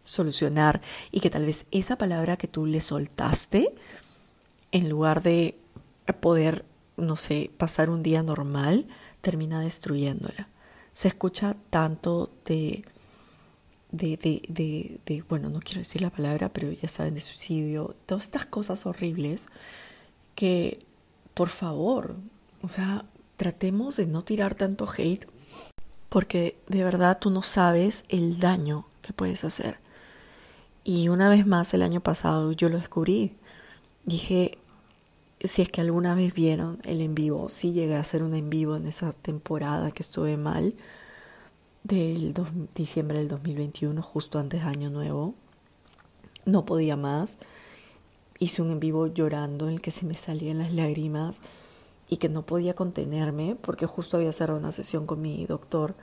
solucionar 0.06 0.82
y 1.12 1.20
que 1.20 1.30
tal 1.30 1.46
vez 1.46 1.66
esa 1.72 1.98
palabra 1.98 2.38
que 2.38 2.48
tú 2.48 2.66
le 2.66 2.80
soltaste, 2.80 3.76
en 4.72 4.88
lugar 4.90 5.22
de 5.24 5.58
poder, 6.22 6.64
no 6.98 7.16
sé, 7.16 7.52
pasar 7.58 7.90
un 7.90 8.04
día 8.04 8.24
normal, 8.24 8.88
termina 9.22 9.62
destruyéndola. 9.62 10.50
Se 10.94 11.08
escucha 11.08 11.56
tanto 11.70 12.32
de, 12.46 12.84
de, 13.92 14.18
de, 14.18 15.00
de, 15.06 15.24
bueno, 15.30 15.50
no 15.50 15.60
quiero 15.60 15.80
decir 15.80 16.02
la 16.02 16.10
palabra, 16.10 16.50
pero 16.50 16.72
ya 16.72 16.90
saben, 16.90 17.14
de 17.14 17.22
suicidio, 17.22 17.96
todas 18.06 18.26
estas 18.26 18.46
cosas 18.46 18.86
horribles 18.86 19.48
que, 20.36 20.80
por 21.34 21.50
favor, 21.50 22.18
o 22.62 22.68
sea, 22.68 23.06
tratemos 23.38 23.96
de 23.96 24.08
no 24.08 24.24
tirar 24.24 24.56
tanto 24.56 24.88
hate 24.90 25.28
porque 26.10 26.58
de 26.68 26.84
verdad 26.84 27.20
tú 27.20 27.30
no 27.30 27.44
sabes 27.44 28.04
el 28.10 28.40
daño 28.40 28.88
que 29.02 29.14
puedes 29.14 29.44
hacer. 29.44 29.80
Y 30.84 31.10
una 31.10 31.30
vez 31.30 31.46
más 31.46 31.74
el 31.74 31.82
año 31.82 32.02
pasado 32.02 32.52
yo 32.54 32.70
lo 32.70 32.80
descubrí. 32.80 33.34
Dije, 34.06 34.58
si 35.42 35.62
es 35.62 35.70
que 35.70 35.82
alguna 35.82 36.16
vez 36.16 36.34
vieron 36.34 36.80
el 36.84 37.02
en 37.02 37.16
vivo, 37.16 37.50
sí 37.50 37.72
llegué 37.72 37.96
a 37.96 38.00
hacer 38.00 38.24
un 38.24 38.34
en 38.34 38.50
vivo 38.50 38.76
en 38.76 38.88
esa 38.88 39.14
temporada 39.14 39.92
que 39.92 40.04
estuve 40.04 40.38
mal, 40.38 40.76
del 41.84 42.34
diciembre 42.76 43.20
del 43.20 43.30
2021, 43.30 44.02
justo 44.02 44.40
antes 44.40 44.64
de 44.64 44.70
Año 44.70 44.90
Nuevo. 44.90 45.36
No 46.46 46.66
podía 46.66 46.98
más. 46.98 47.38
Hice 48.40 48.62
un 48.62 48.72
en 48.72 48.80
vivo 48.80 49.08
llorando 49.08 49.68
en 49.68 49.76
el 49.76 49.82
que 49.82 49.92
se 49.92 50.06
me 50.06 50.16
salían 50.16 50.60
las 50.60 50.74
lágrimas 50.74 51.40
y 52.10 52.18
que 52.18 52.30
no 52.30 52.46
podía 52.46 52.74
contenerme 52.74 53.56
porque 53.62 53.86
justo 53.86 54.18
había 54.18 54.34
cerrado 54.34 54.60
una 54.60 54.72
sesión 54.72 55.06
con 55.06 55.22
mi 55.22 55.46
doctor. 55.46 55.96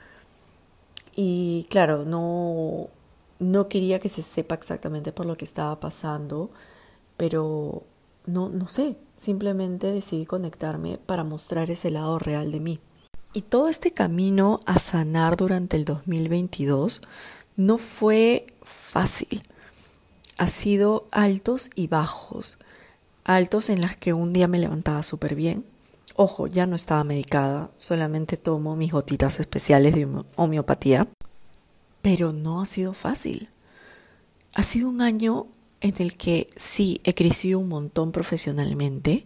Y 1.15 1.67
claro, 1.69 2.05
no, 2.05 2.89
no 3.39 3.69
quería 3.69 3.99
que 3.99 4.09
se 4.09 4.21
sepa 4.21 4.55
exactamente 4.55 5.11
por 5.11 5.25
lo 5.25 5.37
que 5.37 5.45
estaba 5.45 5.79
pasando, 5.79 6.49
pero 7.17 7.83
no, 8.25 8.49
no 8.49 8.67
sé, 8.67 8.97
simplemente 9.17 9.91
decidí 9.91 10.25
conectarme 10.25 10.97
para 10.97 11.23
mostrar 11.23 11.69
ese 11.69 11.91
lado 11.91 12.19
real 12.19 12.51
de 12.51 12.59
mí. 12.59 12.79
Y 13.33 13.41
todo 13.41 13.67
este 13.67 13.91
camino 13.91 14.59
a 14.65 14.79
sanar 14.79 15.35
durante 15.35 15.77
el 15.77 15.85
2022 15.85 17.01
no 17.57 17.77
fue 17.77 18.47
fácil. 18.63 19.43
Ha 20.37 20.47
sido 20.47 21.07
altos 21.11 21.69
y 21.75 21.87
bajos. 21.87 22.59
Altos 23.23 23.69
en 23.69 23.81
las 23.81 23.97
que 23.97 24.13
un 24.13 24.33
día 24.33 24.47
me 24.47 24.59
levantaba 24.59 25.03
súper 25.03 25.35
bien. 25.35 25.65
Ojo, 26.15 26.47
ya 26.47 26.65
no 26.65 26.75
estaba 26.75 27.03
medicada, 27.03 27.71
solamente 27.75 28.37
tomo 28.37 28.75
mis 28.75 28.91
gotitas 28.91 29.39
especiales 29.39 29.95
de 29.95 30.07
homeopatía 30.37 31.09
pero 32.05 32.33
no 32.33 32.61
ha 32.61 32.67
sido 32.67 32.93
fácil. 32.93 33.49
Ha 34.53 34.61
sido 34.61 34.89
un 34.89 35.01
año 35.01 35.47
en 35.81 35.93
el 35.99 36.15
que 36.17 36.47
sí 36.55 37.01
he 37.03 37.13
crecido 37.13 37.59
un 37.59 37.69
montón 37.69 38.11
profesionalmente 38.11 39.25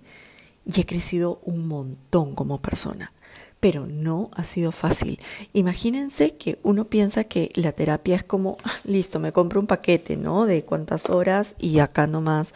y 0.66 0.82
he 0.82 0.86
crecido 0.86 1.40
un 1.44 1.68
montón 1.68 2.36
como 2.36 2.62
persona, 2.62 3.14
pero 3.60 3.88
no 3.88 4.30
ha 4.34 4.44
sido 4.44 4.72
fácil. 4.72 5.20
Imagínense 5.54 6.36
que 6.36 6.60
uno 6.64 6.86
piensa 6.86 7.24
que 7.24 7.52
la 7.56 7.72
terapia 7.72 8.16
es 8.16 8.24
como, 8.24 8.58
ah, 8.64 8.74
listo, 8.84 9.20
me 9.20 9.32
compro 9.32 9.60
un 9.60 9.68
paquete, 9.68 10.18
¿no? 10.18 10.46
De 10.46 10.64
cuántas 10.64 11.10
horas 11.10 11.56
y 11.60 11.80
acá 11.80 12.08
nomás 12.08 12.54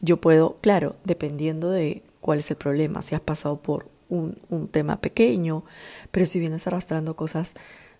yo 0.00 0.20
puedo, 0.20 0.58
claro, 0.60 0.96
dependiendo 1.04 1.70
de 1.70 2.02
cuál 2.20 2.40
es 2.40 2.50
el 2.50 2.56
problema, 2.56 3.02
si 3.02 3.14
has 3.14 3.20
pasado 3.20 3.60
por 3.60 3.88
un, 4.08 4.38
un 4.48 4.68
tema 4.68 5.00
pequeño, 5.00 5.64
pero 6.10 6.26
si 6.26 6.38
vienes 6.38 6.66
arrastrando 6.66 7.16
cosas 7.16 7.54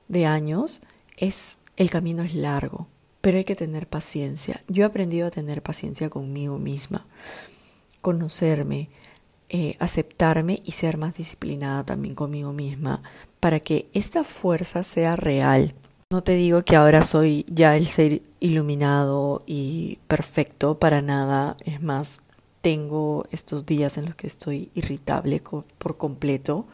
de 0.09 0.27
años, 0.27 0.81
es 1.17 1.59
el 1.77 1.91
camino 1.91 2.23
es 2.23 2.35
largo, 2.35 2.89
pero 3.21 3.39
hay 3.39 3.45
que 3.45 3.57
tener 3.57 3.87
paciencia. 3.87 4.63
Yo 4.69 4.83
he 4.83 4.87
aprendido 4.87 5.27
a 5.27 5.31
tener 5.31 5.63
paciencia 5.63 6.11
conmigo 6.11 6.59
misma, 6.59 7.07
conocerme, 8.01 8.91
eh, 9.49 9.77
aceptarme 9.79 10.61
y 10.65 10.73
ser 10.73 10.99
más 10.99 11.15
disciplinada 11.15 11.85
también 11.85 12.15
conmigo 12.15 12.53
misma 12.53 13.03
para 13.41 13.61
que 13.61 13.89
esta 13.95 14.25
fuerza 14.25 14.83
sea 14.83 15.17
real. 15.17 15.75
No 16.11 16.23
te 16.23 16.33
digo 16.35 16.63
que 16.63 16.77
ahora 16.77 17.03
soy 17.03 17.45
ya 17.49 17.77
el 17.77 17.87
ser 17.87 18.23
iluminado 18.41 19.43
y 19.47 19.99
perfecto 20.07 20.79
para 20.79 21.03
nada, 21.03 21.57
es 21.65 21.83
más, 21.83 22.21
tengo 22.63 23.25
estos 23.31 23.67
días 23.67 23.99
en 23.99 24.07
los 24.07 24.15
que 24.15 24.27
estoy 24.27 24.71
irritable 24.75 25.43
por 25.79 25.97
completo, 25.97 26.67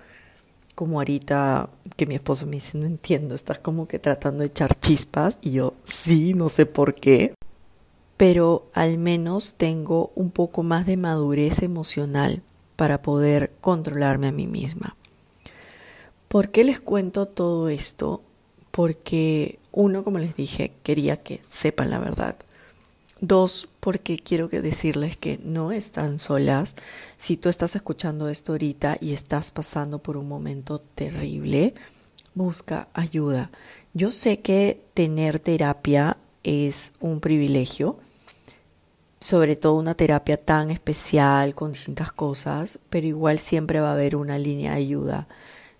como 0.75 0.99
ahorita 0.99 1.71
que 1.97 2.07
mi 2.07 2.15
esposo 2.15 2.47
me 2.47 2.57
dice, 2.57 2.79
no 2.79 2.87
entiendo, 2.87 3.35
estás 3.35 3.59
como 3.59 3.87
que 3.87 3.99
tratando 3.99 4.41
de 4.41 4.47
echar 4.47 4.79
chispas 4.79 5.39
y 5.41 5.53
yo 5.53 5.75
sí, 5.85 6.35
no 6.35 6.49
sé 6.49 6.67
por 6.67 6.95
qué, 6.95 7.35
pero 8.17 8.69
al 8.75 8.99
menos 8.99 9.55
tengo 9.55 10.13
un 10.15 10.31
poco 10.31 10.63
más 10.63 10.87
de 10.87 10.97
madurez 10.97 11.63
emocional 11.63 12.43
para 12.77 13.03
poder 13.03 13.53
controlarme 13.61 14.29
a 14.29 14.33
mí 14.33 14.47
misma. 14.47 14.97
¿Por 16.29 16.51
qué 16.51 16.65
les 16.65 16.81
cuento 16.81 17.27
todo 17.27 17.69
esto? 17.69 18.23
Porque 18.71 19.61
uno, 19.71 20.03
como 20.03 20.19
les 20.19 20.35
dije, 20.35 20.73
quería 20.83 21.23
que 21.23 21.41
sepan 21.47 21.91
la 21.91 22.01
verdad. 22.01 22.37
Dos, 23.27 23.69
porque 23.81 24.19
quiero 24.19 24.49
decirles 24.49 25.17
que 25.17 25.41
no 25.43 25.73
están 25.73 26.19
solas. 26.19 26.75
Si 27.17 27.39
tú 27.39 27.49
estás 27.49 27.75
escuchando 27.75 28.29
esto 28.29 28.53
ahorita 28.53 28.99
y 29.01 29.15
estás 29.15 29.51
pasando 29.51 29.99
por 29.99 30.19
un 30.19 30.29
momento 30.29 30.79
terrible, 30.79 31.73
busca 32.35 32.89
ayuda. 32.93 33.51
Yo 33.95 34.13
sé 34.13 34.41
que 34.41 34.85
tener 34.93 35.39
terapia 35.39 36.19
es 36.43 36.93
un 37.01 37.21
privilegio, 37.21 37.99
sobre 39.21 39.57
todo 39.57 39.77
una 39.77 39.95
terapia 39.95 40.37
tan 40.37 40.71
especial 40.71 41.55
con 41.55 41.73
distintas 41.73 42.13
cosas, 42.13 42.79
pero 42.91 43.07
igual 43.07 43.39
siempre 43.39 43.81
va 43.81 43.89
a 43.89 43.95
haber 43.95 44.17
una 44.17 44.37
línea 44.37 44.73
de 44.73 44.81
ayuda. 44.81 45.29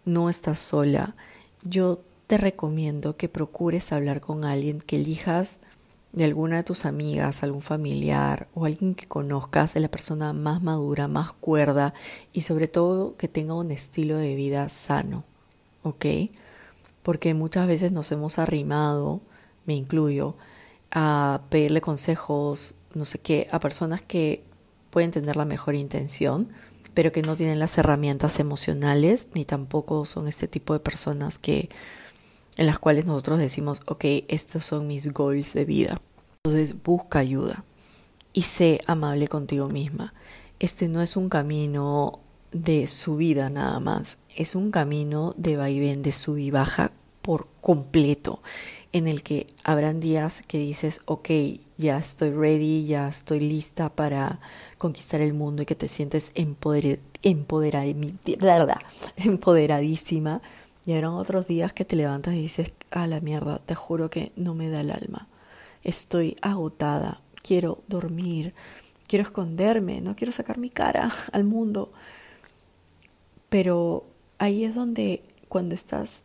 No 0.07 0.31
estás 0.31 0.61
sola. 0.61 1.15
Yo 1.63 2.01
te 2.27 2.39
recomiendo 2.39 3.19
que 3.19 3.29
procures 3.29 3.93
hablar 3.93 4.23
con 4.23 4.47
alguien 4.47 4.81
que 4.81 4.97
elijas 4.97 5.59
de 6.15 6.25
alguna 6.25 6.59
de 6.59 6.63
tus 6.63 6.85
amigas, 6.85 7.43
algún 7.43 7.61
familiar 7.61 8.47
o 8.55 8.67
alguien 8.67 8.95
que 8.95 9.07
conozcas, 9.07 9.75
de 9.75 9.81
la 9.81 9.89
persona 9.89 10.33
más 10.33 10.63
madura, 10.63 11.09
más 11.09 11.33
cuerda 11.33 11.93
y 12.33 12.43
sobre 12.43 12.69
todo 12.69 13.17
que 13.17 13.27
tenga 13.27 13.55
un 13.55 13.73
estilo 13.73 14.17
de 14.17 14.37
vida 14.37 14.69
sano, 14.69 15.25
¿ok? 15.83 16.07
Porque 17.03 17.35
muchas 17.35 17.67
veces 17.67 17.91
nos 17.91 18.13
hemos 18.13 18.39
arrimado, 18.39 19.23
me 19.67 19.75
incluyo, 19.75 20.37
a 20.93 21.43
pedirle 21.49 21.81
consejos, 21.81 22.77
no 22.95 23.05
sé 23.05 23.19
qué, 23.19 23.49
a 23.51 23.59
personas 23.59 24.01
que 24.01 24.45
pueden 24.91 25.11
tener 25.11 25.35
la 25.35 25.45
mejor 25.45 25.75
intención, 25.75 26.49
pero 26.95 27.11
que 27.11 27.23
no 27.23 27.35
tienen 27.35 27.59
las 27.59 27.77
herramientas 27.77 28.39
emocionales, 28.39 29.27
ni 29.35 29.45
tampoco 29.45 30.07
son 30.07 30.29
este 30.29 30.47
tipo 30.47 30.75
de 30.75 30.81
personas 30.81 31.41
que 31.41 31.71
en 32.57 32.67
las 32.67 32.79
cuales 32.79 33.07
nosotros 33.07 33.39
decimos, 33.39 33.83
ok, 33.87 34.05
estos 34.29 34.65
son 34.65 34.87
mis 34.87 35.13
goals 35.13 35.53
de 35.55 35.65
vida. 35.65 36.01
Entonces 36.45 36.83
busca 36.83 37.19
ayuda 37.19 37.65
y 38.33 38.43
sé 38.43 38.81
amable 38.87 39.29
contigo 39.29 39.69
misma. 39.69 40.15
Este 40.59 40.89
no 40.89 41.03
es 41.03 41.17
un 41.17 41.29
camino 41.29 42.21
de 42.53 42.87
subida 42.87 43.51
nada 43.51 43.81
más, 43.81 44.19
es 44.37 44.55
un 44.55 44.71
camino 44.71 45.35
de 45.37 45.57
vaivén, 45.57 46.03
de 46.03 46.13
sub 46.13 46.37
y 46.37 46.51
baja 46.51 46.93
por 47.21 47.49
completo, 47.61 48.43
en 48.93 49.09
el 49.09 49.23
que 49.23 49.47
habrán 49.65 49.99
días 49.99 50.43
que 50.47 50.59
dices, 50.59 51.01
ok, 51.07 51.31
ya 51.79 51.97
estoy 51.97 52.31
ready, 52.31 52.87
ya 52.87 53.09
estoy 53.09 53.41
lista 53.41 53.89
para 53.89 54.41
conquistar 54.79 55.21
el 55.21 55.35
mundo 55.35 55.63
y 55.63 55.67
que 55.67 55.75
te 55.75 55.89
sientes 55.89 56.31
empoder 56.35 57.01
empoderadísima 59.17 60.43
habrán 60.93 61.13
otros 61.13 61.47
días 61.47 61.73
que 61.73 61.85
te 61.85 61.97
levantas 61.97 62.35
y 62.35 62.43
dices, 62.43 62.73
a 62.91 63.07
la 63.07 63.21
mierda, 63.21 63.59
te 63.59 63.75
juro 63.75 64.11
que 64.11 64.33
no 64.37 64.55
me 64.55 64.69
da 64.69 64.81
el 64.81 64.91
alma. 64.91 65.29
Estoy 65.83 66.37
agotada, 66.43 67.23
quiero 67.43 67.83
dormir, 67.89 68.55
quiero 69.07 69.23
esconderme, 69.23 70.01
no 70.01 70.15
quiero 70.15 70.33
sacar 70.33 70.59
mi 70.59 70.71
cara 70.71 71.11
al 71.33 71.45
mundo. 71.45 71.93
Pero 73.49 74.05
ahí 74.39 74.65
es 74.65 74.75
donde 74.75 75.23
cuando 75.49 75.75
estás 75.75 76.23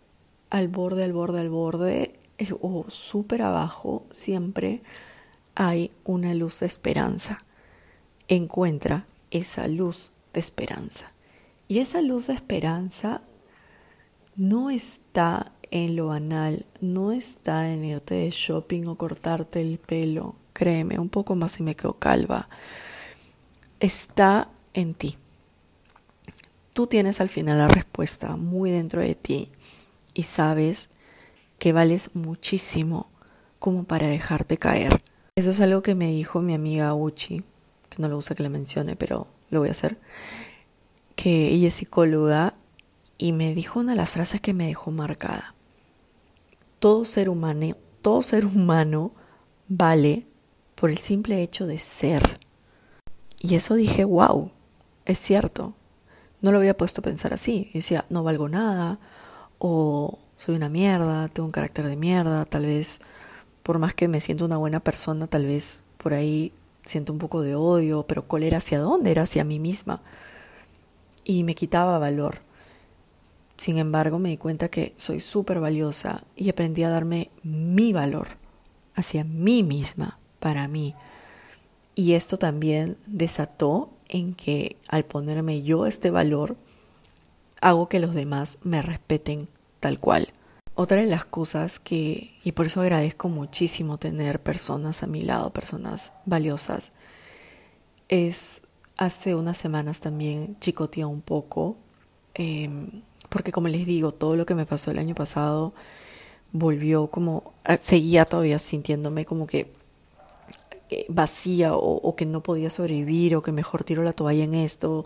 al 0.49 0.67
borde, 0.67 1.03
al 1.03 1.13
borde, 1.13 1.39
al 1.39 1.49
borde, 1.49 2.19
eh, 2.37 2.53
o 2.59 2.85
súper 2.89 3.41
abajo, 3.43 4.05
siempre 4.11 4.81
hay 5.55 5.91
una 6.03 6.33
luz 6.33 6.59
de 6.61 6.65
esperanza. 6.65 7.39
Encuentra 8.27 9.05
esa 9.31 9.67
luz 9.67 10.11
de 10.33 10.39
esperanza. 10.39 11.13
Y 11.67 11.79
esa 11.79 12.01
luz 12.01 12.27
de 12.27 12.33
esperanza 12.33 13.21
no 14.39 14.69
está 14.69 15.51
en 15.69 15.97
lo 15.97 16.07
banal, 16.07 16.65
no 16.79 17.11
está 17.11 17.69
en 17.69 17.83
irte 17.83 18.15
de 18.15 18.29
shopping 18.31 18.85
o 18.85 18.95
cortarte 18.95 19.59
el 19.59 19.79
pelo, 19.79 20.33
créeme, 20.53 20.97
un 20.97 21.09
poco 21.09 21.35
más 21.35 21.59
y 21.59 21.63
me 21.63 21.75
quedo 21.75 21.99
calva. 21.99 22.47
Está 23.81 24.49
en 24.73 24.93
ti. 24.93 25.17
Tú 26.71 26.87
tienes 26.87 27.19
al 27.19 27.27
final 27.27 27.57
la 27.57 27.67
respuesta 27.67 28.37
muy 28.37 28.71
dentro 28.71 29.01
de 29.01 29.13
ti 29.13 29.51
y 30.13 30.23
sabes 30.23 30.87
que 31.57 31.73
vales 31.73 32.11
muchísimo 32.13 33.09
como 33.59 33.83
para 33.83 34.07
dejarte 34.07 34.57
caer. 34.57 35.01
Eso 35.35 35.51
es 35.51 35.59
algo 35.59 35.81
que 35.81 35.95
me 35.95 36.07
dijo 36.07 36.39
mi 36.39 36.53
amiga 36.53 36.93
Uchi, 36.93 37.43
que 37.89 37.97
no 37.97 38.07
le 38.07 38.13
gusta 38.13 38.35
que 38.35 38.43
le 38.43 38.49
mencione, 38.49 38.95
pero 38.95 39.27
lo 39.49 39.59
voy 39.59 39.67
a 39.67 39.73
hacer, 39.73 39.97
que 41.17 41.49
ella 41.49 41.67
es 41.67 41.73
psicóloga 41.73 42.53
y 43.19 43.33
me 43.33 43.53
dijo 43.53 43.81
una 43.81 43.91
de 43.91 43.97
las 43.97 44.09
frases 44.09 44.41
que 44.41 44.53
me 44.53 44.65
dejó 44.65 44.89
marcada. 44.89 45.53
Todo 46.79 47.05
ser 47.05 47.29
humano, 47.29 47.75
todo 48.01 48.23
ser 48.23 48.45
humano 48.45 49.11
vale 49.67 50.23
por 50.73 50.89
el 50.89 50.97
simple 50.97 51.43
hecho 51.43 51.67
de 51.67 51.77
ser. 51.77 52.39
Y 53.39 53.55
eso 53.55 53.75
dije, 53.75 54.05
wow, 54.05 54.51
es 55.05 55.19
cierto. 55.19 55.75
No 56.41 56.53
lo 56.53 56.59
había 56.59 56.77
puesto 56.77 57.01
a 57.01 57.03
pensar 57.03 57.33
así. 57.33 57.65
Yo 57.65 57.79
decía, 57.79 58.05
no 58.09 58.23
valgo 58.23 58.47
nada, 58.47 58.99
o 59.59 60.19
soy 60.37 60.55
una 60.55 60.69
mierda, 60.69 61.27
tengo 61.27 61.45
un 61.45 61.51
carácter 61.51 61.87
de 61.87 61.97
mierda, 61.97 62.45
tal 62.45 62.65
vez, 62.65 63.01
por 63.63 63.79
más 63.79 63.93
que 63.93 64.07
me 64.07 64.21
siento 64.21 64.45
una 64.45 64.55
buena 64.55 64.79
persona, 64.79 65.27
tal 65.27 65.45
vez 65.45 65.83
por 65.97 66.13
ahí 66.13 66.53
siento 66.85 67.11
un 67.11 67.19
poco 67.19 67.41
de 67.41 67.55
odio, 67.55 68.03
pero 68.07 68.25
¿cuál 68.25 68.43
era 68.43 68.59
hacia 68.59 68.79
dónde? 68.79 69.11
Era 69.11 69.23
hacia 69.23 69.43
mí 69.43 69.59
misma. 69.59 70.01
Y 71.25 71.43
me 71.43 71.53
quitaba 71.53 71.99
valor. 71.99 72.47
Sin 73.59 73.77
embargo, 73.77 74.19
me 74.19 74.29
di 74.29 74.37
cuenta 74.37 74.69
que 74.69 74.93
soy 74.95 75.19
súper 75.19 75.59
valiosa 75.59 76.23
y 76.37 76.47
aprendí 76.47 76.83
a 76.83 76.89
darme 76.89 77.29
mi 77.43 77.91
valor 77.91 78.29
hacia 78.95 79.25
mí 79.25 79.63
misma, 79.63 80.17
para 80.39 80.69
mí. 80.69 80.95
Y 81.93 82.13
esto 82.13 82.37
también 82.37 82.95
desató 83.05 83.89
en 84.07 84.33
que 84.33 84.77
al 84.87 85.03
ponerme 85.03 85.61
yo 85.61 85.87
este 85.87 86.09
valor, 86.09 86.55
hago 87.59 87.89
que 87.89 87.99
los 87.99 88.13
demás 88.13 88.59
me 88.63 88.81
respeten 88.81 89.49
tal 89.81 89.99
cual. 89.99 90.31
Otra 90.75 91.01
de 91.01 91.07
las 91.07 91.25
cosas 91.25 91.79
que, 91.79 92.33
y 92.45 92.53
por 92.53 92.67
eso 92.67 92.79
agradezco 92.79 93.27
muchísimo 93.27 93.97
tener 93.97 94.41
personas 94.41 95.03
a 95.03 95.07
mi 95.07 95.21
lado, 95.21 95.51
personas 95.51 96.13
valiosas, 96.25 96.93
es 98.07 98.61
hace 98.95 99.35
unas 99.35 99.57
semanas 99.57 99.99
también 99.99 100.55
chicoteé 100.61 101.03
un 101.03 101.19
poco. 101.19 101.75
Eh, 102.35 102.69
porque 103.29 103.51
como 103.51 103.67
les 103.67 103.85
digo, 103.85 104.11
todo 104.11 104.35
lo 104.35 104.45
que 104.45 104.55
me 104.55 104.65
pasó 104.65 104.91
el 104.91 104.99
año 104.99 105.15
pasado 105.15 105.73
volvió 106.51 107.07
como, 107.07 107.53
ah, 107.63 107.77
seguía 107.77 108.25
todavía 108.25 108.59
sintiéndome 108.59 109.25
como 109.25 109.47
que 109.47 109.71
vacía 111.07 111.75
o, 111.75 112.15
que 112.15 112.25
no 112.25 112.41
podía 112.41 112.71
sobrevivir 112.71 113.35
o 113.35 113.43
que 113.43 113.51
mejor 113.51 113.83
tiro 113.83 114.01
la 114.03 114.13
toalla 114.13 114.43
en 114.43 114.55
esto 114.55 115.05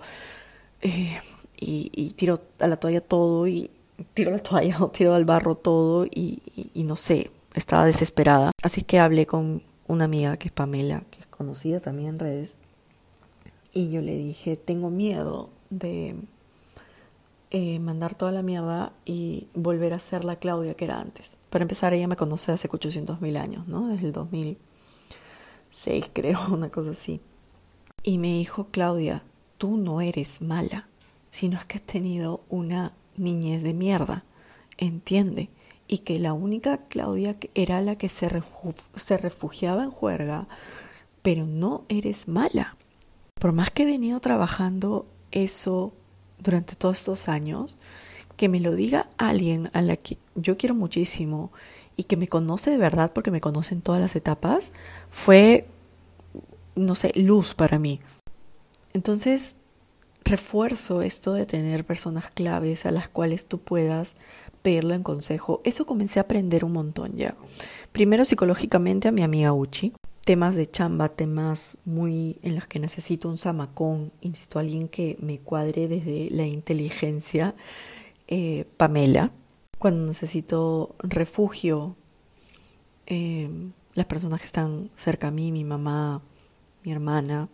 eh, 0.81 1.19
y, 1.59 2.13
tiro 2.15 2.41
a 2.59 2.67
la 2.67 2.77
toalla 2.77 3.01
todo 3.01 3.47
y 3.47 3.69
tiro 4.13 4.31
la 4.31 4.39
toalla 4.39 4.77
o 4.81 4.89
tiro 4.91 5.13
al 5.13 5.25
barro 5.25 5.55
todo 5.55 6.05
y, 6.05 6.41
y 6.73 6.83
no 6.83 6.95
sé, 6.95 7.31
estaba 7.53 7.85
desesperada. 7.85 8.51
Así 8.61 8.81
que 8.81 8.99
hablé 8.99 9.25
con 9.25 9.63
una 9.87 10.05
amiga 10.05 10.37
que 10.37 10.47
es 10.47 10.53
Pamela, 10.53 11.03
que 11.11 11.19
es 11.19 11.27
conocida 11.27 11.79
también 11.79 12.09
en 12.09 12.19
redes, 12.19 12.55
y 13.73 13.89
yo 13.89 14.01
le 14.01 14.15
dije, 14.15 14.55
tengo 14.55 14.89
miedo 14.89 15.49
de 15.69 16.15
eh, 17.55 17.77
mandar 17.77 18.15
toda 18.15 18.31
la 18.31 18.41
mierda 18.41 18.93
y 19.05 19.47
volver 19.53 19.93
a 19.93 19.99
ser 19.99 20.23
la 20.23 20.37
Claudia 20.37 20.73
que 20.73 20.85
era 20.85 20.99
antes. 20.99 21.37
Para 21.51 21.61
empezar, 21.61 21.93
ella 21.93 22.07
me 22.07 22.15
conoce 22.15 22.51
hace 22.51 22.67
800 22.67 23.21
mil 23.21 23.37
años, 23.37 23.67
¿no? 23.67 23.89
Desde 23.89 24.07
el 24.07 24.11
2006, 24.11 26.09
creo, 26.13 26.39
una 26.49 26.71
cosa 26.71 26.89
así. 26.91 27.21
Y 28.01 28.17
me 28.17 28.29
dijo, 28.29 28.69
Claudia, 28.71 29.23
tú 29.59 29.77
no 29.77 30.01
eres 30.01 30.41
mala, 30.41 30.87
sino 31.29 31.59
es 31.59 31.65
que 31.65 31.77
has 31.77 31.83
tenido 31.83 32.41
una 32.49 32.93
niñez 33.17 33.61
de 33.61 33.75
mierda, 33.75 34.23
entiende. 34.77 35.49
y 35.87 35.99
que 35.99 36.17
la 36.17 36.33
única 36.33 36.87
Claudia 36.87 37.37
era 37.53 37.81
la 37.81 37.97
que 37.97 38.09
se, 38.09 38.31
se 38.95 39.17
refugiaba 39.19 39.83
en 39.83 39.91
juerga, 39.91 40.47
pero 41.21 41.45
no 41.45 41.85
eres 41.87 42.27
mala. 42.27 42.77
Por 43.35 43.53
más 43.53 43.69
que 43.69 43.83
he 43.83 43.85
venido 43.85 44.19
trabajando 44.21 45.05
eso 45.29 45.93
durante 46.43 46.75
todos 46.75 46.99
estos 46.99 47.29
años, 47.29 47.77
que 48.35 48.49
me 48.49 48.59
lo 48.59 48.75
diga 48.75 49.09
alguien 49.17 49.69
a 49.73 49.81
la 49.81 49.95
que 49.95 50.17
yo 50.35 50.57
quiero 50.57 50.75
muchísimo 50.75 51.51
y 51.95 52.03
que 52.03 52.17
me 52.17 52.27
conoce 52.27 52.71
de 52.71 52.77
verdad 52.77 53.11
porque 53.13 53.31
me 53.31 53.41
conoce 53.41 53.73
en 53.73 53.81
todas 53.81 54.01
las 54.01 54.15
etapas, 54.15 54.71
fue, 55.09 55.67
no 56.75 56.95
sé, 56.95 57.11
luz 57.15 57.53
para 57.53 57.79
mí. 57.79 58.01
Entonces, 58.93 59.55
refuerzo 60.23 61.01
esto 61.01 61.33
de 61.33 61.45
tener 61.45 61.85
personas 61.85 62.31
claves 62.31 62.85
a 62.85 62.91
las 62.91 63.09
cuales 63.09 63.45
tú 63.45 63.59
puedas 63.59 64.15
pedirle 64.61 64.95
en 64.95 65.03
consejo. 65.03 65.61
Eso 65.63 65.85
comencé 65.85 66.19
a 66.19 66.23
aprender 66.23 66.65
un 66.65 66.71
montón 66.71 67.15
ya. 67.15 67.35
Primero 67.91 68.25
psicológicamente 68.25 69.07
a 69.07 69.11
mi 69.11 69.21
amiga 69.21 69.53
Uchi, 69.53 69.93
temas 70.25 70.55
de 70.55 70.69
chamba, 70.69 71.09
temas 71.09 71.77
muy 71.85 72.37
en 72.43 72.55
los 72.55 72.65
que 72.67 72.79
necesito 72.79 73.27
un 73.27 73.37
samacón, 73.37 74.11
insisto, 74.21 74.59
alguien 74.59 74.87
que 74.87 75.17
me 75.19 75.39
cuadre 75.39 75.87
desde 75.87 76.29
la 76.31 76.45
inteligencia, 76.45 77.55
eh, 78.27 78.65
Pamela, 78.77 79.31
cuando 79.79 80.05
necesito 80.05 80.95
refugio, 80.99 81.95
eh, 83.05 83.49
las 83.95 84.05
personas 84.05 84.39
que 84.39 84.45
están 84.45 84.89
cerca 84.95 85.27
a 85.27 85.31
mí, 85.31 85.51
mi 85.51 85.65
mamá, 85.65 86.21
mi 86.83 86.91
hermana, 86.91 87.49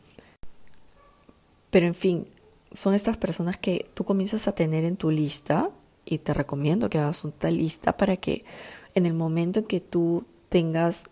pero 1.71 1.87
en 1.87 1.95
fin, 1.95 2.27
son 2.71 2.93
estas 2.93 3.17
personas 3.17 3.57
que 3.57 3.89
tú 3.95 4.03
comienzas 4.03 4.47
a 4.47 4.53
tener 4.53 4.85
en 4.85 4.95
tu 4.95 5.09
lista 5.09 5.71
y 6.05 6.19
te 6.19 6.33
recomiendo 6.33 6.89
que 6.89 6.99
hagas 6.99 7.23
una 7.23 7.51
lista 7.51 7.97
para 7.97 8.17
que 8.17 8.45
en 8.93 9.05
el 9.05 9.13
momento 9.13 9.59
en 9.59 9.65
que 9.65 9.79
tú 9.79 10.25
tengas 10.49 11.09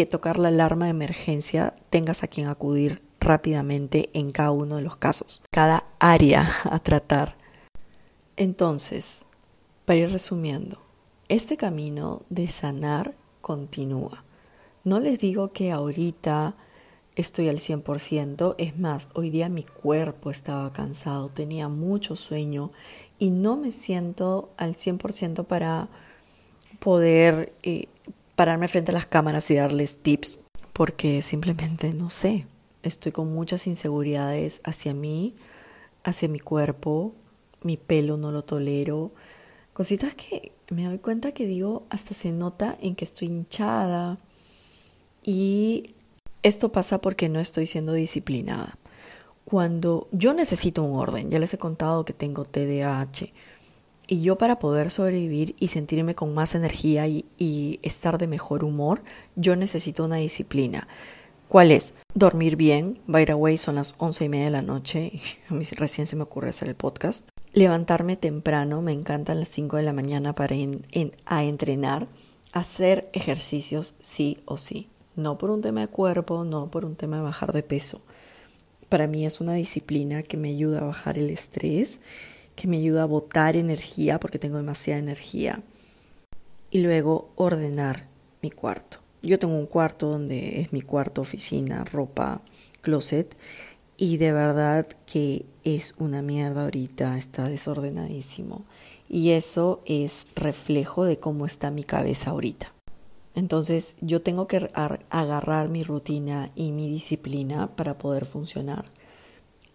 que 0.00 0.06
tocar 0.06 0.38
la 0.38 0.48
alarma 0.48 0.86
de 0.86 0.92
emergencia, 0.92 1.74
tengas 1.90 2.22
a 2.22 2.26
quien 2.26 2.46
acudir 2.46 3.02
rápidamente 3.20 4.08
en 4.14 4.32
cada 4.32 4.50
uno 4.50 4.76
de 4.76 4.82
los 4.82 4.96
casos, 4.96 5.42
cada 5.50 5.84
área 5.98 6.50
a 6.64 6.78
tratar. 6.78 7.36
Entonces, 8.38 9.26
para 9.84 9.98
ir 9.98 10.10
resumiendo, 10.10 10.80
este 11.28 11.58
camino 11.58 12.22
de 12.30 12.48
sanar 12.48 13.14
continúa. 13.42 14.24
No 14.84 15.00
les 15.00 15.18
digo 15.18 15.52
que 15.52 15.70
ahorita 15.70 16.54
estoy 17.14 17.50
al 17.50 17.58
100%, 17.58 18.54
es 18.56 18.78
más, 18.78 19.10
hoy 19.12 19.28
día 19.28 19.50
mi 19.50 19.64
cuerpo 19.64 20.30
estaba 20.30 20.72
cansado, 20.72 21.28
tenía 21.28 21.68
mucho 21.68 22.16
sueño 22.16 22.72
y 23.18 23.28
no 23.28 23.58
me 23.58 23.70
siento 23.70 24.48
al 24.56 24.76
100% 24.76 25.44
para 25.44 25.90
poder 26.78 27.52
eh, 27.62 27.88
pararme 28.40 28.68
frente 28.68 28.90
a 28.90 28.94
las 28.94 29.04
cámaras 29.04 29.50
y 29.50 29.56
darles 29.56 29.98
tips, 29.98 30.40
porque 30.72 31.20
simplemente 31.20 31.92
no 31.92 32.08
sé, 32.08 32.46
estoy 32.82 33.12
con 33.12 33.34
muchas 33.34 33.66
inseguridades 33.66 34.62
hacia 34.64 34.94
mí, 34.94 35.34
hacia 36.04 36.26
mi 36.26 36.40
cuerpo, 36.40 37.12
mi 37.60 37.76
pelo 37.76 38.16
no 38.16 38.32
lo 38.32 38.42
tolero, 38.42 39.12
cositas 39.74 40.14
que 40.14 40.52
me 40.70 40.84
doy 40.84 40.96
cuenta 40.96 41.32
que 41.32 41.44
digo, 41.44 41.82
hasta 41.90 42.14
se 42.14 42.32
nota 42.32 42.78
en 42.80 42.94
que 42.94 43.04
estoy 43.04 43.28
hinchada 43.28 44.16
y 45.22 45.94
esto 46.42 46.72
pasa 46.72 46.98
porque 46.98 47.28
no 47.28 47.40
estoy 47.40 47.66
siendo 47.66 47.92
disciplinada. 47.92 48.78
Cuando 49.44 50.08
yo 50.12 50.32
necesito 50.32 50.82
un 50.82 50.98
orden, 50.98 51.30
ya 51.30 51.38
les 51.38 51.52
he 51.52 51.58
contado 51.58 52.06
que 52.06 52.14
tengo 52.14 52.46
TDAH, 52.46 53.34
y 54.10 54.22
yo 54.22 54.36
para 54.36 54.58
poder 54.58 54.90
sobrevivir 54.90 55.54
y 55.60 55.68
sentirme 55.68 56.16
con 56.16 56.34
más 56.34 56.56
energía 56.56 57.06
y, 57.06 57.78
estar 57.82 58.18
de 58.18 58.26
mejor 58.26 58.64
humor, 58.64 59.02
yo 59.36 59.54
necesito 59.54 60.04
una 60.04 60.16
disciplina. 60.16 60.88
¿Cuál 61.46 61.70
es? 61.70 61.94
Dormir 62.12 62.56
bien. 62.56 63.00
By 63.06 63.24
the 63.24 63.34
way, 63.34 63.56
son 63.56 63.76
las 63.76 63.94
once 63.98 64.24
y 64.24 64.28
media 64.28 64.46
de 64.46 64.50
la 64.50 64.62
noche 64.62 65.12
y 65.14 65.22
a 65.48 65.54
mí 65.54 65.64
recién 65.76 66.08
se 66.08 66.16
me 66.16 66.24
ocurre 66.24 66.50
hacer 66.50 66.66
el 66.66 66.74
podcast. 66.74 67.28
Levantarme 67.52 68.16
temprano, 68.16 68.82
me 68.82 68.92
encantan 68.92 69.38
las 69.38 69.48
5 69.48 69.76
de 69.76 69.84
la 69.84 69.92
mañana 69.92 70.34
para 70.34 70.56
a 71.26 71.44
entrenar. 71.44 72.08
Hacer 72.52 73.10
ejercicios 73.12 73.94
sí 74.00 74.38
o 74.44 74.58
sí. 74.58 74.88
No 75.14 75.38
por 75.38 75.50
un 75.50 75.62
tema 75.62 75.82
de 75.82 75.88
cuerpo, 75.88 76.42
no 76.42 76.68
por 76.68 76.84
un 76.84 76.96
tema 76.96 77.18
de 77.18 77.22
bajar 77.22 77.52
de 77.52 77.62
peso. 77.62 78.00
Para 78.88 79.06
mí 79.06 79.24
es 79.24 79.40
una 79.40 79.54
disciplina 79.54 80.24
que 80.24 80.36
me 80.36 80.48
ayuda 80.48 80.80
a 80.80 80.84
bajar 80.86 81.16
el 81.16 81.30
estrés 81.30 82.00
que 82.54 82.68
me 82.68 82.78
ayuda 82.78 83.04
a 83.04 83.06
botar 83.06 83.56
energía 83.56 84.20
porque 84.20 84.38
tengo 84.38 84.56
demasiada 84.56 85.00
energía. 85.00 85.62
Y 86.70 86.80
luego 86.80 87.30
ordenar 87.36 88.06
mi 88.42 88.50
cuarto. 88.50 88.98
Yo 89.22 89.38
tengo 89.38 89.54
un 89.54 89.66
cuarto 89.66 90.08
donde 90.08 90.60
es 90.60 90.72
mi 90.72 90.80
cuarto, 90.82 91.20
oficina, 91.20 91.84
ropa, 91.84 92.42
closet. 92.80 93.36
Y 93.96 94.16
de 94.16 94.32
verdad 94.32 94.86
que 95.04 95.44
es 95.64 95.94
una 95.98 96.22
mierda 96.22 96.64
ahorita, 96.64 97.18
está 97.18 97.48
desordenadísimo. 97.48 98.64
Y 99.08 99.30
eso 99.30 99.82
es 99.84 100.26
reflejo 100.36 101.04
de 101.04 101.18
cómo 101.18 101.44
está 101.44 101.70
mi 101.70 101.84
cabeza 101.84 102.30
ahorita. 102.30 102.72
Entonces 103.34 103.96
yo 104.00 104.22
tengo 104.22 104.46
que 104.46 104.70
agarrar 105.10 105.68
mi 105.68 105.82
rutina 105.82 106.50
y 106.54 106.72
mi 106.72 106.88
disciplina 106.88 107.74
para 107.76 107.98
poder 107.98 108.24
funcionar. 108.24 108.86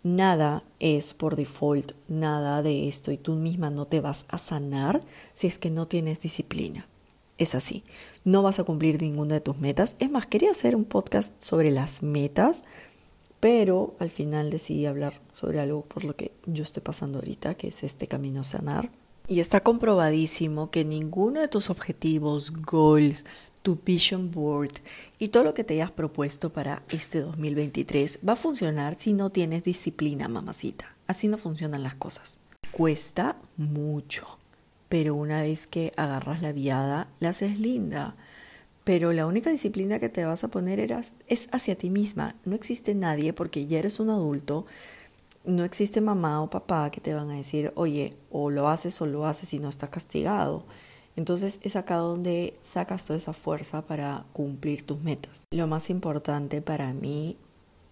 Nada 0.06 0.64
es 0.80 1.16
por 1.16 1.36
default, 1.36 1.94
nada 2.08 2.62
de 2.62 2.88
esto 2.88 3.12
y 3.12 3.18
tú 3.18 3.34
misma 3.34 3.72
no 3.72 3.88
te 3.88 4.02
vas 4.02 4.28
a 4.30 4.38
sanar 4.38 5.02
si 5.34 5.48
es 5.48 5.58
que 5.58 5.72
no 5.72 5.88
tienes 5.88 6.22
disciplina. 6.22 6.88
Es 7.40 7.56
así, 7.56 7.84
no 8.24 8.44
vas 8.44 8.60
a 8.60 8.66
cumplir 8.66 9.02
ninguna 9.02 9.34
de 9.34 9.42
tus 9.42 9.58
metas. 9.58 9.96
Es 9.98 10.12
más, 10.12 10.28
quería 10.28 10.52
hacer 10.52 10.76
un 10.76 10.86
podcast 10.86 11.34
sobre 11.42 11.72
las 11.72 12.04
metas, 12.04 12.62
pero 13.40 13.96
al 13.98 14.12
final 14.12 14.52
decidí 14.52 14.86
hablar 14.86 15.20
sobre 15.32 15.60
algo 15.60 15.82
por 15.82 16.04
lo 16.04 16.16
que 16.16 16.32
yo 16.46 16.62
estoy 16.62 16.84
pasando 16.84 17.18
ahorita, 17.18 17.56
que 17.56 17.70
es 17.70 17.84
este 17.84 18.08
camino 18.08 18.42
a 18.42 18.44
sanar. 18.44 18.92
Y 19.28 19.40
está 19.40 19.62
comprobadísimo 19.62 20.70
que 20.70 20.86
ninguno 20.86 21.42
de 21.42 21.48
tus 21.48 21.72
objetivos, 21.72 22.54
goals, 22.54 23.26
tu 23.66 23.80
vision 23.84 24.30
board 24.30 24.74
y 25.18 25.30
todo 25.30 25.44
lo 25.44 25.56
que 25.56 25.64
te 25.64 25.74
hayas 25.74 25.90
propuesto 25.90 26.54
para 26.54 26.84
este 26.90 27.22
2023 27.22 28.20
va 28.28 28.34
a 28.34 28.36
funcionar 28.36 28.96
si 29.00 29.12
no 29.12 29.32
tienes 29.32 29.64
disciplina, 29.64 30.28
mamacita. 30.28 30.96
Así 31.08 31.28
no 31.28 31.40
funcionan 31.40 31.82
las 31.82 31.96
cosas. 31.96 32.38
Cuesta 32.70 33.38
mucho, 33.58 34.38
pero 34.88 35.16
una 35.16 35.42
vez 35.42 35.66
que 35.66 35.94
agarras 35.98 36.44
la 36.44 36.52
viada, 36.52 37.08
la 37.20 37.30
haces 37.30 37.58
linda. 37.58 38.16
Pero 38.84 39.14
la 39.14 39.26
única 39.26 39.50
disciplina 39.50 39.98
que 39.98 40.10
te 40.10 40.26
vas 40.26 40.44
a 40.44 40.50
poner 40.50 40.80
es 41.26 41.50
hacia 41.52 41.76
ti 41.76 41.90
misma. 41.90 42.36
No 42.46 42.54
existe 42.54 42.94
nadie 42.94 43.34
porque 43.34 43.66
ya 43.66 43.80
eres 43.80 44.00
un 44.00 44.12
adulto. 44.12 44.68
No 45.44 45.64
existe 45.64 46.02
mamá 46.02 46.44
o 46.44 46.52
papá 46.52 46.92
que 46.92 47.02
te 47.02 47.16
van 47.16 47.32
a 47.32 47.38
decir, 47.38 47.74
oye, 47.74 48.16
o 48.30 48.52
lo 48.52 48.68
haces 48.68 49.02
o 49.02 49.08
lo 49.08 49.26
haces 49.26 49.56
y 49.56 49.60
no 49.60 49.70
estás 49.70 49.90
castigado. 49.90 50.66
Entonces 51.16 51.60
es 51.62 51.76
acá 51.76 51.96
donde 51.96 52.58
sacas 52.64 53.06
toda 53.06 53.18
esa 53.18 53.34
fuerza 53.34 53.82
para 53.84 54.26
cumplir 54.34 54.86
tus 54.86 55.02
metas. 55.02 55.46
Lo 55.52 55.68
más 55.68 55.90
importante 55.90 56.62
para 56.62 56.94
mí, 56.94 57.38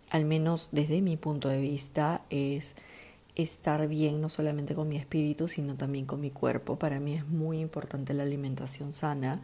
al 0.09 0.25
menos 0.25 0.69
desde 0.71 1.01
mi 1.01 1.15
punto 1.15 1.47
de 1.47 1.61
vista, 1.61 2.23
es 2.29 2.75
estar 3.35 3.87
bien 3.87 4.21
no 4.21 4.29
solamente 4.29 4.75
con 4.75 4.89
mi 4.89 4.97
espíritu, 4.97 5.47
sino 5.47 5.75
también 5.75 6.05
con 6.05 6.19
mi 6.19 6.29
cuerpo. 6.29 6.77
Para 6.77 6.99
mí 6.99 7.13
es 7.13 7.27
muy 7.27 7.59
importante 7.59 8.13
la 8.13 8.23
alimentación 8.23 8.93
sana, 8.93 9.41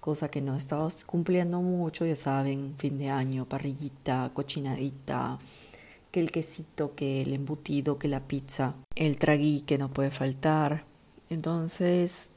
cosa 0.00 0.28
que 0.28 0.42
no 0.42 0.56
estaba 0.56 0.88
cumpliendo 1.06 1.62
mucho, 1.62 2.04
ya 2.04 2.16
saben, 2.16 2.74
fin 2.76 2.98
de 2.98 3.10
año, 3.10 3.48
parrillita, 3.48 4.32
cochinadita, 4.34 5.38
que 6.10 6.20
el 6.20 6.32
quesito, 6.32 6.94
que 6.94 7.22
el 7.22 7.32
embutido, 7.32 7.98
que 7.98 8.08
la 8.08 8.20
pizza, 8.20 8.74
el 8.96 9.16
tragui 9.16 9.62
que 9.62 9.78
no 9.78 9.90
puede 9.90 10.10
faltar. 10.10 10.84
Entonces, 11.30 12.31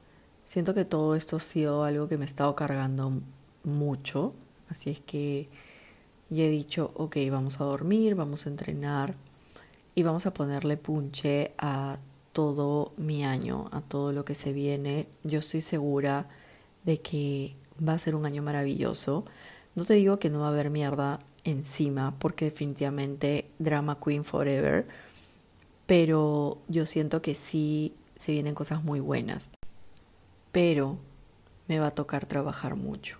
Siento 0.46 0.76
que 0.76 0.86
todo 0.86 1.16
esto 1.16 1.38
ha 1.38 1.40
sido 1.40 1.84
algo 1.84 2.08
que 2.08 2.18
me 2.18 2.24
ha 2.24 2.28
estado 2.28 2.56
cargando 2.56 3.22
mucho, 3.64 4.34
así 4.70 4.92
es 4.92 5.00
que 5.00 5.50
ya 6.30 6.44
he 6.44 6.50
dicho, 6.50 6.92
ok, 6.94 7.18
vamos 7.32 7.60
a 7.60 7.64
dormir, 7.64 8.14
vamos 8.14 8.46
a 8.46 8.50
entrenar 8.50 9.16
y 9.96 10.04
vamos 10.04 10.28
a 10.28 10.34
ponerle 10.34 10.78
punche 10.78 11.54
a 11.58 11.98
todo 12.32 12.94
mi 12.96 13.26
año, 13.26 13.70
a 13.72 13.82
todo 13.82 14.12
lo 14.12 14.24
que 14.24 14.36
se 14.36 14.54
viene. 14.54 15.08
Yo 15.24 15.40
estoy 15.40 15.62
segura 15.62 16.30
de 16.84 17.02
que 17.02 17.56
va 17.86 17.94
a 17.94 18.00
ser 18.00 18.14
un 18.14 18.26
año 18.26 18.44
maravilloso. 18.44 19.26
No 19.74 19.84
te 19.84 19.96
digo 19.96 20.20
que 20.20 20.30
no 20.30 20.42
va 20.42 20.48
a 20.48 20.50
haber 20.50 20.70
mierda 20.70 21.22
encima, 21.44 22.16
porque 22.20 22.46
definitivamente 22.46 23.50
Drama 23.58 24.00
Queen 24.00 24.24
Forever, 24.24 24.88
pero 25.88 26.60
yo 26.68 26.86
siento 26.86 27.22
que 27.24 27.34
sí 27.34 27.96
se 28.16 28.32
vienen 28.32 28.54
cosas 28.54 28.84
muy 28.84 29.00
buenas 29.00 29.50
pero 30.56 30.98
me 31.68 31.80
va 31.80 31.88
a 31.88 31.92
tocar 31.92 32.28
trabajar 32.28 32.78
mucho. 32.78 33.18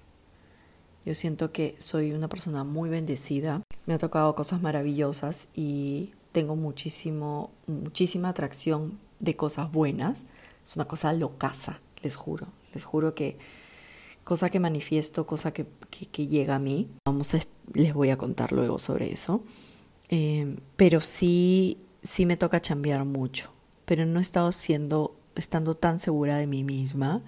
Yo 1.06 1.14
siento 1.14 1.52
que 1.52 1.76
soy 1.80 2.14
una 2.14 2.30
persona 2.30 2.64
muy 2.64 2.90
bendecida, 2.90 3.62
me 3.86 3.94
ha 3.94 3.98
tocado 3.98 4.36
cosas 4.36 4.62
maravillosas 4.62 5.50
y 5.54 6.14
tengo 6.32 6.56
muchísimo, 6.56 7.52
muchísima 7.68 8.30
atracción 8.30 8.98
de 9.20 9.36
cosas 9.36 9.70
buenas. 9.70 10.24
Es 10.64 10.78
una 10.78 10.86
cosa 10.86 11.12
locaza, 11.12 11.82
les 12.02 12.16
juro, 12.16 12.48
Les 12.74 12.86
juro 12.86 13.14
que 13.16 13.38
cosa 14.24 14.50
que 14.50 14.62
manifiesto, 14.62 15.26
cosa 15.26 15.52
que, 15.52 15.66
llega 16.16 16.56
a 16.56 16.60
mí. 16.60 16.88
Vamos 17.06 17.34
a, 17.34 17.42
les 17.74 17.94
voy 17.94 18.12
a 18.12 18.18
contar 18.18 18.54
luego 18.54 18.80
sobre 18.80 19.12
eso. 19.12 19.44
Eh, 20.08 20.56
pero 20.78 21.02
sí, 21.02 21.80
sí 22.02 22.26
me 22.26 22.38
toca 22.38 22.62
chambear 22.62 23.04
mucho. 23.04 23.52
Pero 23.84 24.06
no 24.06 24.20
he 24.20 24.22
estado 24.22 24.54
siendo, 24.54 25.18
estando 25.36 25.76
tan 25.76 26.00
segura 26.00 26.38
de 26.38 26.48
mí 26.48 26.64
misma 26.64 27.22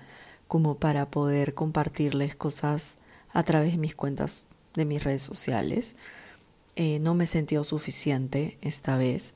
como 0.47 0.77
para 0.77 1.09
poder 1.11 1.53
compartirles 1.53 2.35
cosas 2.35 2.97
a 3.31 3.43
través 3.43 3.73
de 3.73 3.77
mis 3.77 3.95
cuentas 3.95 4.47
de 4.75 4.85
mis 4.85 5.03
redes 5.03 5.23
sociales. 5.23 5.95
Eh, 6.75 6.99
no 6.99 7.15
me 7.15 7.25
he 7.25 7.27
sentido 7.27 7.63
suficiente 7.63 8.57
esta 8.61 8.97
vez, 8.97 9.33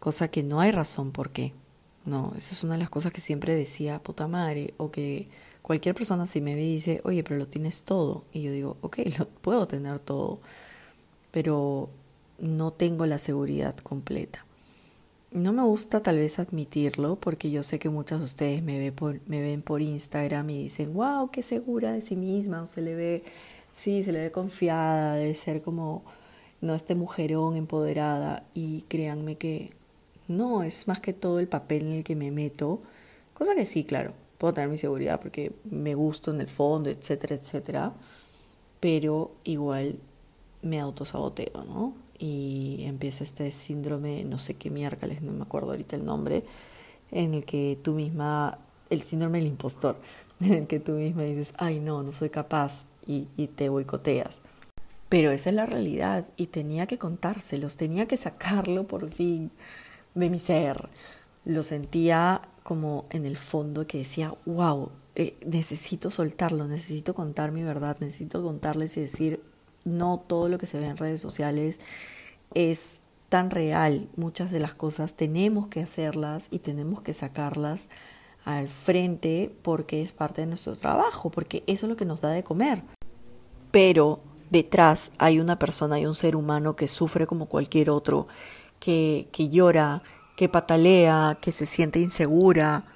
cosa 0.00 0.28
que 0.28 0.42
no 0.42 0.60
hay 0.60 0.72
razón 0.72 1.12
por 1.12 1.30
qué. 1.30 1.52
No, 2.04 2.32
esa 2.36 2.54
es 2.54 2.64
una 2.64 2.74
de 2.74 2.80
las 2.80 2.90
cosas 2.90 3.12
que 3.12 3.20
siempre 3.20 3.54
decía, 3.54 4.02
puta 4.02 4.28
madre, 4.28 4.74
o 4.76 4.90
que 4.90 5.28
cualquier 5.62 5.94
persona 5.94 6.26
si 6.26 6.40
me 6.40 6.54
dice, 6.56 7.00
oye, 7.04 7.22
pero 7.22 7.38
lo 7.38 7.46
tienes 7.46 7.84
todo. 7.84 8.24
Y 8.32 8.42
yo 8.42 8.52
digo, 8.52 8.76
ok, 8.80 8.98
lo 9.18 9.28
puedo 9.28 9.68
tener 9.68 9.98
todo, 9.98 10.40
pero 11.30 11.90
no 12.38 12.72
tengo 12.72 13.06
la 13.06 13.18
seguridad 13.18 13.76
completa. 13.76 14.44
No 15.34 15.52
me 15.52 15.64
gusta 15.64 16.00
tal 16.00 16.18
vez 16.18 16.38
admitirlo 16.38 17.16
porque 17.16 17.50
yo 17.50 17.64
sé 17.64 17.80
que 17.80 17.88
muchas 17.88 18.20
de 18.20 18.24
ustedes 18.24 18.62
me, 18.62 18.78
ve 18.78 18.92
por, 18.92 19.20
me 19.26 19.42
ven 19.42 19.62
por 19.62 19.82
Instagram 19.82 20.48
y 20.50 20.62
dicen, 20.62 20.94
wow, 20.94 21.28
qué 21.32 21.42
segura 21.42 21.90
de 21.90 22.02
sí 22.02 22.14
misma, 22.14 22.62
o 22.62 22.68
se 22.68 22.80
le 22.80 22.94
ve, 22.94 23.24
sí, 23.72 24.04
se 24.04 24.12
le 24.12 24.20
ve 24.20 24.30
confiada, 24.30 25.14
debe 25.16 25.34
ser 25.34 25.60
como, 25.60 26.04
no, 26.60 26.74
este 26.74 26.94
mujerón 26.94 27.56
empoderada. 27.56 28.44
Y 28.54 28.82
créanme 28.82 29.36
que 29.36 29.72
no, 30.28 30.62
es 30.62 30.86
más 30.86 31.00
que 31.00 31.12
todo 31.12 31.40
el 31.40 31.48
papel 31.48 31.82
en 31.82 31.92
el 31.94 32.04
que 32.04 32.14
me 32.14 32.30
meto, 32.30 32.80
cosa 33.34 33.56
que 33.56 33.64
sí, 33.64 33.82
claro, 33.84 34.14
puedo 34.38 34.54
tener 34.54 34.70
mi 34.70 34.78
seguridad 34.78 35.20
porque 35.20 35.52
me 35.64 35.96
gusto 35.96 36.30
en 36.32 36.42
el 36.42 36.48
fondo, 36.48 36.90
etcétera, 36.90 37.34
etcétera, 37.34 37.92
pero 38.80 39.32
igual 39.44 39.98
me 40.62 40.80
autosaboteo, 40.80 41.64
¿no? 41.64 42.03
Y 42.18 42.84
empieza 42.84 43.24
este 43.24 43.50
síndrome, 43.52 44.24
no 44.24 44.38
sé 44.38 44.54
qué 44.54 44.70
miércoles, 44.70 45.22
no 45.22 45.32
me 45.32 45.42
acuerdo 45.42 45.70
ahorita 45.70 45.96
el 45.96 46.04
nombre, 46.04 46.44
en 47.10 47.34
el 47.34 47.44
que 47.44 47.78
tú 47.82 47.94
misma, 47.94 48.58
el 48.90 49.02
síndrome 49.02 49.38
del 49.38 49.48
impostor, 49.48 49.96
en 50.40 50.52
el 50.52 50.66
que 50.66 50.80
tú 50.80 50.92
misma 50.92 51.22
dices, 51.22 51.54
ay 51.58 51.80
no, 51.80 52.02
no 52.02 52.12
soy 52.12 52.30
capaz 52.30 52.84
y, 53.06 53.28
y 53.36 53.48
te 53.48 53.68
boicoteas. 53.68 54.40
Pero 55.08 55.30
esa 55.30 55.50
es 55.50 55.54
la 55.54 55.66
realidad 55.66 56.26
y 56.36 56.46
tenía 56.46 56.86
que 56.86 56.98
contárselos, 56.98 57.76
tenía 57.76 58.06
que 58.06 58.16
sacarlo 58.16 58.86
por 58.86 59.10
fin 59.10 59.50
de 60.14 60.30
mi 60.30 60.38
ser. 60.38 60.88
Lo 61.44 61.62
sentía 61.62 62.42
como 62.62 63.04
en 63.10 63.26
el 63.26 63.36
fondo 63.36 63.86
que 63.86 63.98
decía, 63.98 64.34
wow, 64.46 64.90
eh, 65.14 65.36
necesito 65.46 66.10
soltarlo, 66.10 66.66
necesito 66.66 67.14
contar 67.14 67.52
mi 67.52 67.62
verdad, 67.62 67.96
necesito 68.00 68.42
contarles 68.42 68.96
y 68.96 69.02
decir, 69.02 69.40
no 69.84 70.22
todo 70.26 70.48
lo 70.48 70.58
que 70.58 70.66
se 70.66 70.78
ve 70.78 70.86
en 70.86 70.96
redes 70.96 71.20
sociales 71.20 71.80
es 72.54 73.00
tan 73.28 73.50
real. 73.50 74.08
Muchas 74.16 74.50
de 74.50 74.60
las 74.60 74.74
cosas 74.74 75.14
tenemos 75.14 75.68
que 75.68 75.80
hacerlas 75.80 76.48
y 76.50 76.60
tenemos 76.60 77.02
que 77.02 77.14
sacarlas 77.14 77.88
al 78.44 78.68
frente 78.68 79.54
porque 79.62 80.02
es 80.02 80.12
parte 80.12 80.42
de 80.42 80.46
nuestro 80.46 80.76
trabajo, 80.76 81.30
porque 81.30 81.64
eso 81.66 81.86
es 81.86 81.90
lo 81.90 81.96
que 81.96 82.04
nos 82.04 82.20
da 82.20 82.30
de 82.30 82.44
comer. 82.44 82.82
Pero 83.70 84.20
detrás 84.50 85.12
hay 85.18 85.40
una 85.40 85.58
persona, 85.58 85.96
hay 85.96 86.06
un 86.06 86.14
ser 86.14 86.36
humano 86.36 86.76
que 86.76 86.88
sufre 86.88 87.26
como 87.26 87.46
cualquier 87.46 87.90
otro, 87.90 88.28
que, 88.78 89.28
que 89.32 89.48
llora, 89.48 90.02
que 90.36 90.48
patalea, 90.48 91.38
que 91.40 91.52
se 91.52 91.66
siente 91.66 92.00
insegura. 92.00 92.86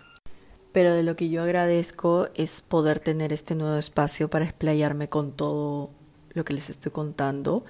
Pero 0.70 0.92
de 0.92 1.02
lo 1.02 1.16
que 1.16 1.30
yo 1.30 1.42
agradezco 1.42 2.28
es 2.34 2.60
poder 2.60 3.00
tener 3.00 3.32
este 3.32 3.54
nuevo 3.54 3.76
espacio 3.76 4.28
para 4.28 4.44
explayarme 4.44 5.08
con 5.08 5.32
todo 5.32 5.90
lo 6.38 6.44
que 6.44 6.54
les 6.54 6.70
estoy 6.70 6.92
contando 6.92 7.64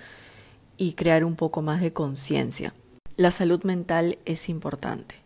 y 0.77 0.93
crear 0.93 1.25
un 1.25 1.35
poco 1.35 1.61
más 1.61 1.81
de 1.81 1.93
conciencia. 1.93 2.73
La 3.17 3.33
salud 3.33 3.65
mental 3.65 4.19
es 4.25 4.49
importante. 4.49 5.17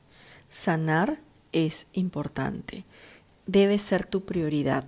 Sanar 0.49 1.21
es 1.53 1.89
importante. 1.93 2.85
Debe 3.47 3.79
ser 3.79 4.07
tu 4.07 4.25
prioridad. 4.25 4.85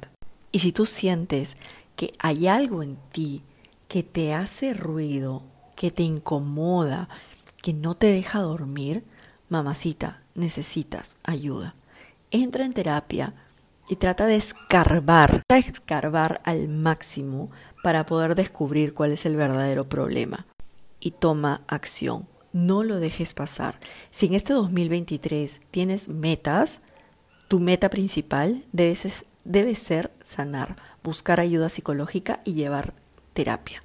Y 0.52 0.60
si 0.60 0.72
tú 0.72 0.86
sientes 0.86 1.56
que 1.96 2.14
hay 2.18 2.46
algo 2.46 2.82
en 2.82 2.96
ti 3.12 3.42
que 3.88 4.02
te 4.02 4.32
hace 4.32 4.72
ruido, 4.72 5.42
que 5.76 5.90
te 5.90 6.02
incomoda, 6.02 7.08
que 7.60 7.74
no 7.74 7.94
te 7.94 8.06
deja 8.06 8.40
dormir, 8.40 9.04
mamacita, 9.48 10.22
necesitas 10.34 11.16
ayuda. 11.24 11.74
Entra 12.30 12.64
en 12.64 12.72
terapia 12.72 13.34
y 13.88 13.96
trata 13.96 14.26
de 14.26 14.36
escarbar, 14.36 15.42
de 15.48 15.58
escarbar 15.58 16.40
al 16.44 16.68
máximo 16.68 17.50
para 17.84 18.06
poder 18.06 18.34
descubrir 18.34 18.94
cuál 18.94 19.12
es 19.12 19.26
el 19.26 19.36
verdadero 19.36 19.86
problema. 19.90 20.46
Y 21.00 21.10
toma 21.10 21.60
acción. 21.68 22.26
No 22.54 22.82
lo 22.82 22.98
dejes 22.98 23.34
pasar. 23.34 23.78
Si 24.10 24.24
en 24.24 24.32
este 24.32 24.54
2023 24.54 25.60
tienes 25.70 26.08
metas, 26.08 26.80
tu 27.46 27.60
meta 27.60 27.90
principal 27.90 28.64
debe 28.72 29.74
ser, 29.74 30.12
sanar, 30.22 30.76
buscar 31.02 31.40
ayuda 31.40 31.68
psicológica 31.68 32.40
y 32.46 32.54
llevar 32.54 32.94
terapia. 33.34 33.84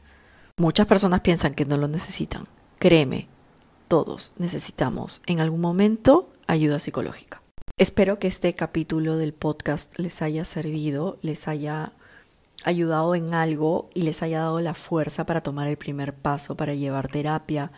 Muchas 0.55 0.87
personas 0.87 1.19
piensan 1.19 1.53
que 1.53 1.65
no 1.65 1.75
lo 1.75 1.89
necesitan. 1.89 2.45
Créeme, 2.77 3.27
todos 3.89 4.31
necesitamos 4.37 5.21
en 5.27 5.41
algún 5.41 5.59
momento 5.59 6.31
ayuda 6.47 6.79
psicológica. 6.79 7.41
Espero 7.77 8.17
que 8.17 8.27
este 8.27 8.53
capítulo 8.55 9.17
del 9.17 9.33
podcast 9.33 9.99
les 9.99 10.21
haya 10.21 10.45
servido, 10.45 11.17
les 11.21 11.49
haya 11.49 11.91
ayudado 12.65 13.15
en 13.15 13.33
algo 13.33 13.89
y 13.93 14.03
les 14.03 14.21
haya 14.21 14.39
dado 14.39 14.59
la 14.59 14.73
fuerza 14.73 15.25
para 15.25 15.41
tomar 15.41 15.67
el 15.67 15.77
primer 15.77 16.13
paso 16.13 16.55
para 16.55 16.73
llevar 16.73 17.07
terapia. 17.07 17.71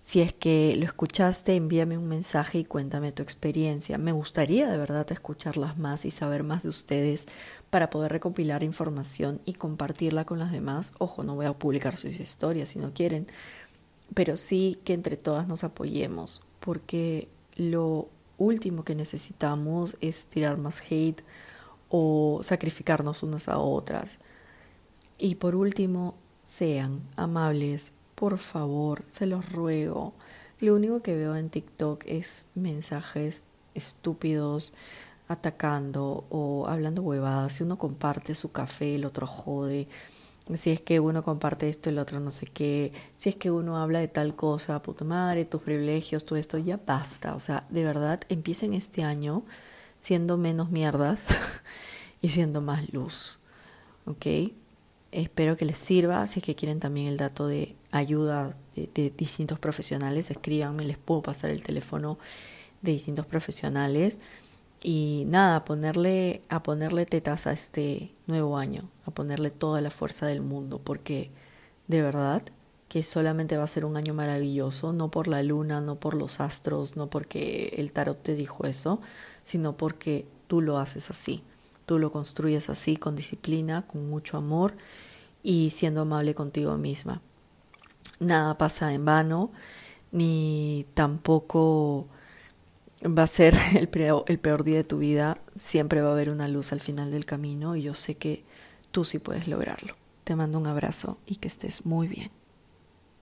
Si 0.00 0.20
es 0.20 0.32
que 0.32 0.74
lo 0.78 0.86
escuchaste, 0.86 1.56
envíame 1.56 1.98
un 1.98 2.08
mensaje 2.08 2.58
y 2.58 2.64
cuéntame 2.64 3.12
tu 3.12 3.22
experiencia. 3.22 3.98
Me 3.98 4.12
gustaría 4.12 4.66
de 4.68 4.78
verdad 4.78 5.06
escucharlas 5.10 5.76
más 5.76 6.04
y 6.04 6.10
saber 6.10 6.44
más 6.44 6.62
de 6.62 6.70
ustedes 6.70 7.26
para 7.68 7.90
poder 7.90 8.12
recopilar 8.12 8.62
información 8.62 9.40
y 9.44 9.54
compartirla 9.54 10.24
con 10.24 10.38
las 10.38 10.52
demás. 10.52 10.94
Ojo, 10.98 11.24
no 11.24 11.34
voy 11.34 11.46
a 11.46 11.52
publicar 11.52 11.96
sus 11.96 12.20
historias 12.20 12.70
si 12.70 12.78
no 12.78 12.94
quieren, 12.94 13.26
pero 14.14 14.36
sí 14.36 14.78
que 14.84 14.94
entre 14.94 15.16
todas 15.16 15.46
nos 15.46 15.64
apoyemos, 15.64 16.42
porque 16.60 17.28
lo 17.56 18.08
último 18.38 18.84
que 18.84 18.94
necesitamos 18.94 19.96
es 20.00 20.26
tirar 20.26 20.56
más 20.56 20.80
hate 20.88 21.22
o 21.90 22.40
sacrificarnos 22.42 23.22
unas 23.22 23.48
a 23.48 23.58
otras. 23.58 24.18
Y 25.18 25.34
por 25.34 25.56
último, 25.56 26.14
sean 26.44 27.02
amables, 27.16 27.92
por 28.14 28.38
favor, 28.38 29.04
se 29.08 29.26
los 29.26 29.50
ruego. 29.52 30.14
Lo 30.60 30.74
único 30.74 31.02
que 31.02 31.16
veo 31.16 31.36
en 31.36 31.50
TikTok 31.50 32.04
es 32.06 32.46
mensajes 32.54 33.42
estúpidos 33.74 34.72
atacando 35.28 36.24
o 36.30 36.66
hablando 36.68 37.02
huevadas. 37.02 37.54
Si 37.54 37.64
uno 37.64 37.78
comparte 37.78 38.34
su 38.34 38.50
café, 38.50 38.94
el 38.94 39.04
otro 39.04 39.26
jode. 39.26 39.88
Si 40.54 40.70
es 40.70 40.80
que 40.80 41.00
uno 41.00 41.22
comparte 41.22 41.68
esto, 41.68 41.90
el 41.90 41.98
otro 41.98 42.20
no 42.20 42.30
sé 42.30 42.46
qué. 42.46 42.92
Si 43.16 43.28
es 43.28 43.36
que 43.36 43.50
uno 43.50 43.76
habla 43.76 44.00
de 44.00 44.08
tal 44.08 44.34
cosa, 44.34 44.80
puta 44.82 45.04
madre, 45.04 45.44
tus 45.44 45.60
privilegios, 45.62 46.24
todo 46.24 46.38
esto, 46.38 46.58
ya 46.58 46.80
basta. 46.84 47.34
O 47.34 47.40
sea, 47.40 47.66
de 47.68 47.84
verdad, 47.84 48.20
empiecen 48.28 48.72
este 48.72 49.04
año 49.04 49.42
siendo 50.00 50.38
menos 50.38 50.70
mierdas 50.70 51.26
y 52.22 52.30
siendo 52.30 52.62
más 52.62 52.92
luz. 52.92 53.38
¿Ok? 54.06 54.26
Espero 55.10 55.56
que 55.56 55.64
les 55.64 55.78
sirva. 55.78 56.26
Si 56.26 56.40
es 56.40 56.44
que 56.44 56.54
quieren 56.54 56.80
también 56.80 57.06
el 57.08 57.16
dato 57.16 57.46
de 57.46 57.76
ayuda 57.92 58.56
de, 58.76 59.10
distintos 59.16 59.58
profesionales, 59.58 60.30
escríbanme, 60.30 60.84
les 60.84 60.98
puedo 60.98 61.22
pasar 61.22 61.50
el 61.50 61.62
teléfono 61.62 62.18
de 62.82 62.92
distintos 62.92 63.26
profesionales. 63.26 64.20
Y 64.82 65.24
nada, 65.26 65.56
a 65.56 65.64
ponerle, 65.64 66.42
a 66.48 66.62
ponerle 66.62 67.06
tetas 67.06 67.46
a 67.46 67.52
este 67.52 68.12
nuevo 68.26 68.58
año, 68.58 68.88
a 69.06 69.10
ponerle 69.10 69.50
toda 69.50 69.80
la 69.80 69.90
fuerza 69.90 70.26
del 70.26 70.42
mundo, 70.42 70.80
porque 70.82 71.30
de 71.88 72.02
verdad 72.02 72.42
que 72.88 73.02
solamente 73.02 73.56
va 73.56 73.64
a 73.64 73.68
ser 73.68 73.84
un 73.84 73.96
año 73.96 74.14
maravilloso, 74.14 74.92
no 74.92 75.10
por 75.10 75.28
la 75.28 75.42
luna, 75.42 75.80
no 75.80 75.96
por 75.96 76.14
los 76.14 76.40
astros, 76.40 76.96
no 76.96 77.10
porque 77.10 77.74
el 77.76 77.92
tarot 77.92 78.22
te 78.22 78.34
dijo 78.34 78.66
eso, 78.66 79.00
sino 79.44 79.76
porque 79.76 80.26
tú 80.46 80.62
lo 80.62 80.78
haces 80.78 81.10
así. 81.10 81.42
Tú 81.88 81.98
lo 81.98 82.12
construyes 82.12 82.68
así, 82.68 82.98
con 82.98 83.16
disciplina, 83.16 83.86
con 83.86 84.10
mucho 84.10 84.36
amor 84.36 84.74
y 85.42 85.70
siendo 85.70 86.02
amable 86.02 86.34
contigo 86.34 86.76
misma. 86.76 87.22
Nada 88.20 88.58
pasa 88.58 88.92
en 88.92 89.06
vano, 89.06 89.50
ni 90.12 90.84
tampoco 90.92 92.06
va 93.02 93.22
a 93.22 93.26
ser 93.26 93.56
el 93.74 93.88
peor, 93.88 94.24
el 94.26 94.38
peor 94.38 94.64
día 94.64 94.76
de 94.76 94.84
tu 94.84 94.98
vida. 94.98 95.38
Siempre 95.56 96.02
va 96.02 96.10
a 96.10 96.12
haber 96.12 96.28
una 96.28 96.46
luz 96.46 96.74
al 96.74 96.82
final 96.82 97.10
del 97.10 97.24
camino 97.24 97.74
y 97.74 97.84
yo 97.84 97.94
sé 97.94 98.16
que 98.16 98.44
tú 98.90 99.06
sí 99.06 99.18
puedes 99.18 99.48
lograrlo. 99.48 99.96
Te 100.24 100.36
mando 100.36 100.58
un 100.58 100.66
abrazo 100.66 101.16
y 101.24 101.36
que 101.36 101.48
estés 101.48 101.86
muy 101.86 102.06
bien. 102.06 102.37